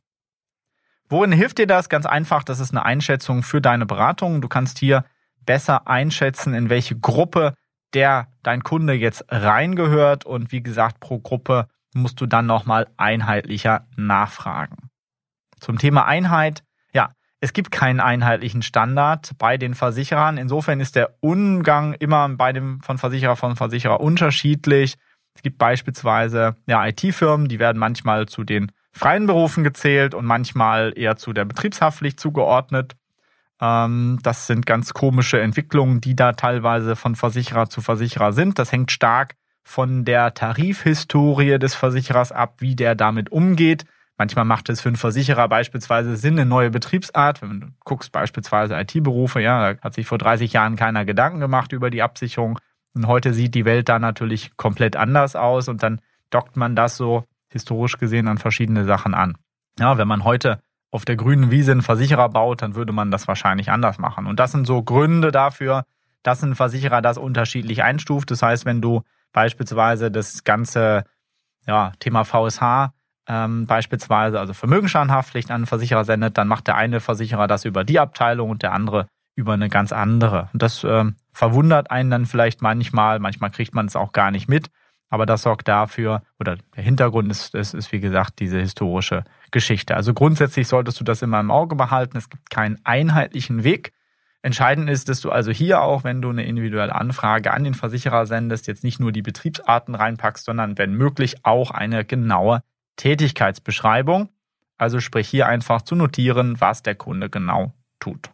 Worin 1.09 1.33
hilft 1.33 1.59
dir 1.59 1.67
das? 1.67 1.89
Ganz 1.89 2.07
einfach, 2.07 2.45
das 2.45 2.61
ist 2.61 2.71
eine 2.73 2.85
Einschätzung 2.85 3.43
für 3.43 3.61
deine 3.61 3.87
Beratung. 3.87 4.43
Du 4.43 4.49
kannst 4.49 4.79
hier 4.79 5.05
besser 5.45 5.89
einschätzen, 5.89 6.55
in 6.55 6.69
welche 6.69 6.99
Gruppe 6.99 7.55
der 7.95 8.29
dein 8.43 8.63
Kunde 8.63 8.93
jetzt 8.93 9.25
reingehört 9.29 10.25
und 10.25 10.53
wie 10.53 10.63
gesagt 10.63 11.01
pro 11.01 11.19
Gruppe 11.19 11.67
musst 11.95 12.21
du 12.21 12.27
dann 12.27 12.47
nochmal 12.47 12.89
einheitlicher 12.97 13.87
nachfragen. 13.97 14.91
Zum 15.59 15.79
Thema 15.79 16.07
Einheit, 16.07 16.63
ja, 16.93 17.11
Es 17.43 17.55
gibt 17.55 17.71
keinen 17.71 18.01
einheitlichen 18.01 18.61
Standard 18.61 19.33
bei 19.39 19.57
den 19.57 19.75
Versicherern. 19.75 20.37
Insofern 20.37 20.79
ist 20.79 20.95
der 20.95 21.17
Umgang 21.21 21.95
immer 21.95 22.29
bei 22.29 22.53
dem 22.53 22.83
von 22.83 22.99
Versicherer 22.99 23.37
von 23.37 23.57
Versicherer 23.57 24.01
unterschiedlich. 24.01 24.97
Es 25.35 25.43
gibt 25.43 25.57
beispielsweise 25.57 26.57
ja, 26.67 26.87
IT-Firmen, 26.87 27.49
die 27.49 27.59
werden 27.59 27.79
manchmal 27.79 28.27
zu 28.27 28.45
den 28.45 28.71
freien 28.93 29.27
Berufen 29.27 29.65
gezählt 29.65 30.15
und 30.15 30.27
manchmal 30.27 30.93
eher 30.97 31.17
zu 31.17 31.33
der 31.33 31.47
Betriebshaftpflicht 31.47 32.21
zugeordnet. 32.21 32.97
Ähm, 33.61 34.19
das 34.23 34.47
sind 34.47 34.67
ganz 34.67 34.93
komische 34.93 35.41
Entwicklungen, 35.41 36.01
die 36.01 36.17
da 36.17 36.33
teilweise 36.33 36.95
von 36.97 37.15
Versicherer 37.15 37.71
zu 37.71 37.81
Versicherer 37.81 38.33
sind. 38.33 38.59
Das 38.59 38.73
hängt 38.73 38.91
stark 38.91 39.37
von 39.71 40.05
der 40.05 40.35
Tarifhistorie 40.35 41.61
des 41.61 41.77
Versicherers 41.77 42.33
ab, 42.33 42.55
wie 42.59 42.75
der 42.75 42.97
damit 42.97 43.31
umgeht. 43.31 43.85
Manchmal 44.19 44.45
macht 44.45 44.69
es 44.69 44.81
für 44.81 44.89
einen 44.89 44.97
Versicherer 44.97 45.49
beispielsweise 45.49 46.17
Sinn, 46.17 46.41
eine 46.41 46.45
neue 46.45 46.71
Betriebsart. 46.71 47.41
Wenn 47.41 47.61
du 47.61 47.67
guckst 47.85 48.11
beispielsweise 48.11 48.75
IT-Berufe, 48.75 49.41
ja, 49.41 49.75
da 49.75 49.81
hat 49.81 49.95
sich 49.95 50.09
vor 50.09 50.19
30 50.19 50.53
Jahren 50.53 50.75
keiner 50.75 51.05
Gedanken 51.05 51.39
gemacht 51.39 51.71
über 51.71 51.89
die 51.89 52.03
Absicherung. 52.03 52.59
Und 52.95 53.07
heute 53.07 53.33
sieht 53.33 53.55
die 53.55 53.65
Welt 53.65 53.89
da 53.89 54.01
natürlich 54.01 54.57
komplett 54.57 54.97
anders 54.97 55.37
aus 55.37 55.69
und 55.69 55.85
dann 55.85 56.01
dockt 56.31 56.57
man 56.57 56.75
das 56.75 56.97
so 56.97 57.25
historisch 57.49 57.97
gesehen 57.97 58.27
an 58.27 58.39
verschiedene 58.39 58.85
Sachen 58.85 59.15
an. 59.15 59.37
Ja, 59.79 59.99
wenn 59.99 60.09
man 60.09 60.25
heute 60.25 60.59
auf 60.91 61.05
der 61.05 61.15
grünen 61.15 61.53
Wiese 61.53 61.71
einen 61.71 61.83
Versicherer 61.83 62.29
baut, 62.29 62.63
dann 62.63 62.75
würde 62.75 62.93
man 62.93 63.13
das 63.13 63.29
wahrscheinlich 63.29 63.71
anders 63.71 63.99
machen. 63.99 64.27
Und 64.27 64.41
das 64.41 64.51
sind 64.51 64.67
so 64.67 64.83
Gründe 64.83 65.31
dafür, 65.31 65.85
dass 66.25 66.43
ein 66.43 66.57
Versicherer 66.57 67.03
das 67.03 67.19
unterschiedlich 67.19 67.85
einstuft. 67.85 68.33
Das 68.33 68.43
heißt, 68.43 68.65
wenn 68.65 68.81
du 68.81 69.03
beispielsweise 69.33 70.11
das 70.11 70.45
ganze 70.45 71.05
ja, 71.67 71.93
Thema 71.99 72.25
VSH 72.25 72.93
ähm, 73.29 73.67
beispielsweise, 73.67 74.41
also 74.41 74.53
Vermögensschadenhaftpflicht 74.53 75.51
an 75.51 75.57
einen 75.57 75.67
Versicherer 75.67 76.05
sendet, 76.05 76.37
dann 76.37 76.49
macht 76.49 76.67
der 76.67 76.77
eine 76.77 77.01
Versicherer 77.01 77.47
das 77.47 77.65
über 77.65 77.85
die 77.85 78.01
Abteilung 78.01 78.51
und 78.51 78.63
der 78.63 78.73
andere 78.73 79.07
über 79.37 79.53
eine 79.53 79.69
ganz 79.69 79.93
andere. 79.93 80.49
Und 80.53 80.63
das 80.63 80.85
ähm, 80.85 81.15
verwundert 81.33 81.91
einen 81.91 82.11
dann 82.11 82.27
vielleicht 82.27 82.61
manchmal, 82.61 83.21
manchmal 83.21 83.51
kriegt 83.51 83.75
man 83.75 83.87
es 83.87 83.97
auch 83.97 84.13
gar 84.13 84.31
nicht 84.31 84.49
mit. 84.49 84.71
Aber 85.11 85.27
das 85.27 85.43
sorgt 85.43 85.67
dafür, 85.67 86.23
oder 86.39 86.57
der 86.77 86.85
Hintergrund 86.85 87.31
ist, 87.31 87.55
ist, 87.55 87.75
ist 87.75 87.91
wie 87.91 88.01
gesagt 88.01 88.39
diese 88.39 88.61
historische 88.61 89.25
Geschichte. 89.51 89.97
Also 89.97 90.15
grundsätzlich 90.15 90.69
solltest 90.69 91.01
du 91.01 91.05
das 91.05 91.23
immer 91.23 91.41
im 91.41 91.51
Auge 91.51 91.75
behalten. 91.75 92.17
Es 92.17 92.31
gibt 92.31 92.49
keinen 92.51 92.79
einheitlichen 92.85 93.65
Weg. 93.65 93.93
Entscheidend 94.43 94.89
ist, 94.89 95.09
dass 95.09 95.21
du 95.21 95.31
also 95.31 95.51
hier 95.51 95.83
auch, 95.83 96.03
wenn 96.03 96.23
du 96.23 96.31
eine 96.31 96.47
individuelle 96.47 96.95
Anfrage 96.95 97.53
an 97.53 97.65
den 97.65 97.75
Versicherer 97.75 98.25
sendest, 98.27 98.67
jetzt 98.67 98.85
nicht 98.85 98.99
nur 98.99 99.13
die 99.13 99.23
Betriebsarten 99.23 99.95
reinpackst, 99.95 100.47
sondern 100.47 100.79
wenn 100.79 100.95
möglich 100.95 101.45
auch 101.45 101.71
eine 101.71 102.05
genaue 102.05 102.63
Tätigkeitsbeschreibung. 102.97 104.31
Also 104.79 105.01
sprich 105.01 105.29
hier 105.29 105.47
einfach 105.47 105.83
zu 105.83 105.95
notieren, 105.95 106.59
was 106.59 106.83
der 106.83 106.95
Kunde 106.95 107.29
genau 107.29 107.75
tut. 107.99 108.31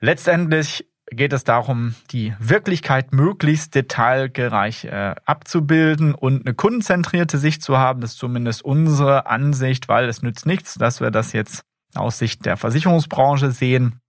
Letztendlich 0.00 0.88
geht 1.10 1.32
es 1.32 1.44
darum, 1.44 1.94
die 2.10 2.34
Wirklichkeit 2.40 3.12
möglichst 3.12 3.76
detailgereich 3.76 4.86
äh, 4.86 5.14
abzubilden 5.24 6.14
und 6.14 6.44
eine 6.44 6.54
kundenzentrierte 6.54 7.38
Sicht 7.38 7.62
zu 7.62 7.78
haben. 7.78 8.00
Das 8.00 8.12
ist 8.12 8.18
zumindest 8.18 8.64
unsere 8.64 9.26
Ansicht, 9.26 9.88
weil 9.88 10.08
es 10.08 10.22
nützt 10.22 10.46
nichts, 10.46 10.74
dass 10.74 11.00
wir 11.00 11.12
das 11.12 11.32
jetzt 11.32 11.62
aus 11.94 12.18
Sicht 12.18 12.44
der 12.44 12.56
Versicherungsbranche 12.56 13.52
sehen, 13.52 14.00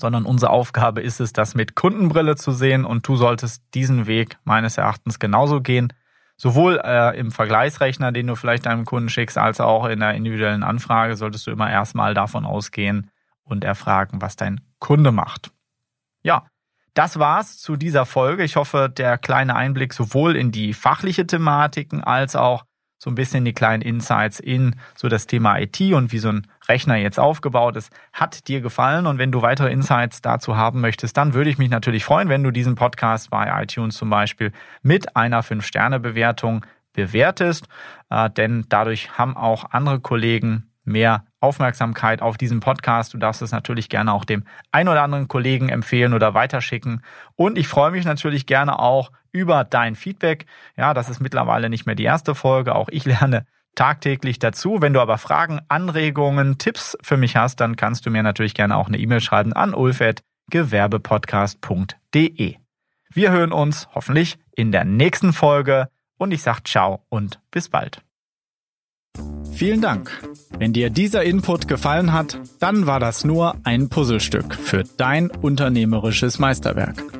sondern 0.00 0.24
unsere 0.24 0.50
Aufgabe 0.50 1.00
ist 1.00 1.20
es, 1.20 1.32
das 1.32 1.54
mit 1.54 1.74
Kundenbrille 1.74 2.36
zu 2.36 2.52
sehen 2.52 2.84
und 2.84 3.06
du 3.06 3.16
solltest 3.16 3.62
diesen 3.74 4.06
Weg 4.06 4.38
meines 4.44 4.78
Erachtens 4.78 5.18
genauso 5.18 5.60
gehen. 5.60 5.92
Sowohl 6.36 6.80
äh, 6.82 7.18
im 7.18 7.30
Vergleichsrechner, 7.30 8.12
den 8.12 8.26
du 8.26 8.34
vielleicht 8.34 8.66
deinem 8.66 8.86
Kunden 8.86 9.10
schickst, 9.10 9.36
als 9.36 9.60
auch 9.60 9.86
in 9.86 10.00
der 10.00 10.14
individuellen 10.14 10.62
Anfrage 10.62 11.16
solltest 11.16 11.46
du 11.46 11.50
immer 11.50 11.70
erstmal 11.70 12.14
davon 12.14 12.46
ausgehen 12.46 13.10
und 13.44 13.62
erfragen, 13.62 14.22
was 14.22 14.36
dein 14.36 14.60
Kunde 14.78 15.12
macht. 15.12 15.50
Ja, 16.22 16.46
das 16.94 17.18
war's 17.18 17.58
zu 17.58 17.76
dieser 17.76 18.06
Folge. 18.06 18.42
Ich 18.42 18.56
hoffe, 18.56 18.88
der 18.88 19.18
kleine 19.18 19.54
Einblick 19.54 19.92
sowohl 19.92 20.34
in 20.34 20.50
die 20.50 20.74
fachliche 20.74 21.26
Thematiken 21.26 22.02
als 22.02 22.36
auch 22.36 22.64
so 23.02 23.08
ein 23.10 23.14
bisschen 23.14 23.46
die 23.46 23.54
kleinen 23.54 23.80
Insights 23.80 24.40
in 24.40 24.76
so 24.94 25.08
das 25.08 25.26
Thema 25.26 25.58
IT 25.58 25.80
und 25.80 26.12
wie 26.12 26.18
so 26.18 26.28
ein 26.28 26.46
Rechner 26.68 26.96
jetzt 26.96 27.18
aufgebaut 27.18 27.76
ist, 27.76 27.90
hat 28.12 28.46
dir 28.46 28.60
gefallen. 28.60 29.06
Und 29.06 29.16
wenn 29.16 29.32
du 29.32 29.40
weitere 29.40 29.72
Insights 29.72 30.20
dazu 30.20 30.58
haben 30.58 30.82
möchtest, 30.82 31.16
dann 31.16 31.32
würde 31.32 31.48
ich 31.48 31.56
mich 31.56 31.70
natürlich 31.70 32.04
freuen, 32.04 32.28
wenn 32.28 32.44
du 32.44 32.50
diesen 32.50 32.74
Podcast 32.74 33.30
bei 33.30 33.62
iTunes 33.62 33.96
zum 33.96 34.10
Beispiel 34.10 34.52
mit 34.82 35.16
einer 35.16 35.42
5-Sterne-Bewertung 35.42 36.66
bewertest. 36.92 37.68
Äh, 38.10 38.28
denn 38.28 38.66
dadurch 38.68 39.16
haben 39.16 39.34
auch 39.34 39.70
andere 39.70 40.00
Kollegen 40.00 40.70
mehr 40.84 41.24
Aufmerksamkeit 41.40 42.20
auf 42.20 42.36
diesen 42.36 42.60
Podcast. 42.60 43.14
Du 43.14 43.18
darfst 43.18 43.40
es 43.40 43.50
natürlich 43.50 43.88
gerne 43.88 44.12
auch 44.12 44.26
dem 44.26 44.44
ein 44.72 44.88
oder 44.88 45.02
anderen 45.02 45.26
Kollegen 45.26 45.70
empfehlen 45.70 46.12
oder 46.12 46.34
weiterschicken. 46.34 47.02
Und 47.34 47.56
ich 47.56 47.66
freue 47.66 47.92
mich 47.92 48.04
natürlich 48.04 48.44
gerne 48.44 48.78
auch 48.78 49.10
über 49.32 49.64
dein 49.64 49.96
Feedback. 49.96 50.46
Ja, 50.76 50.94
das 50.94 51.08
ist 51.08 51.20
mittlerweile 51.20 51.70
nicht 51.70 51.86
mehr 51.86 51.94
die 51.94 52.04
erste 52.04 52.34
Folge. 52.34 52.74
Auch 52.74 52.88
ich 52.90 53.04
lerne 53.20 53.46
tagtäglich 53.74 54.38
dazu. 54.38 54.80
Wenn 54.80 54.92
du 54.92 55.00
aber 55.00 55.18
Fragen, 55.18 55.60
Anregungen, 55.68 56.58
Tipps 56.58 56.96
für 57.02 57.16
mich 57.16 57.34
hast, 57.36 57.60
dann 57.60 57.74
kannst 57.76 58.06
du 58.06 58.10
mir 58.10 58.22
natürlich 58.22 58.54
gerne 58.54 58.76
auch 58.76 58.86
eine 58.88 58.98
E-Mail 58.98 59.20
schreiben 59.20 59.52
an 59.52 59.74
ulf.gewerbepodcast.de. 59.74 62.56
Wir 63.12 63.32
hören 63.32 63.52
uns 63.52 63.88
hoffentlich 63.94 64.38
in 64.54 64.70
der 64.72 64.84
nächsten 64.84 65.32
Folge 65.32 65.88
und 66.18 66.32
ich 66.32 66.42
sage 66.42 66.62
ciao 66.64 67.04
und 67.08 67.40
bis 67.50 67.68
bald. 67.68 68.02
Vielen 69.52 69.80
Dank. 69.80 70.10
Wenn 70.58 70.72
dir 70.72 70.90
dieser 70.90 71.24
Input 71.24 71.68
gefallen 71.68 72.12
hat, 72.12 72.40
dann 72.60 72.86
war 72.86 73.00
das 73.00 73.24
nur 73.24 73.56
ein 73.64 73.88
Puzzlestück 73.88 74.54
für 74.54 74.84
dein 74.96 75.30
unternehmerisches 75.30 76.38
Meisterwerk. 76.38 77.19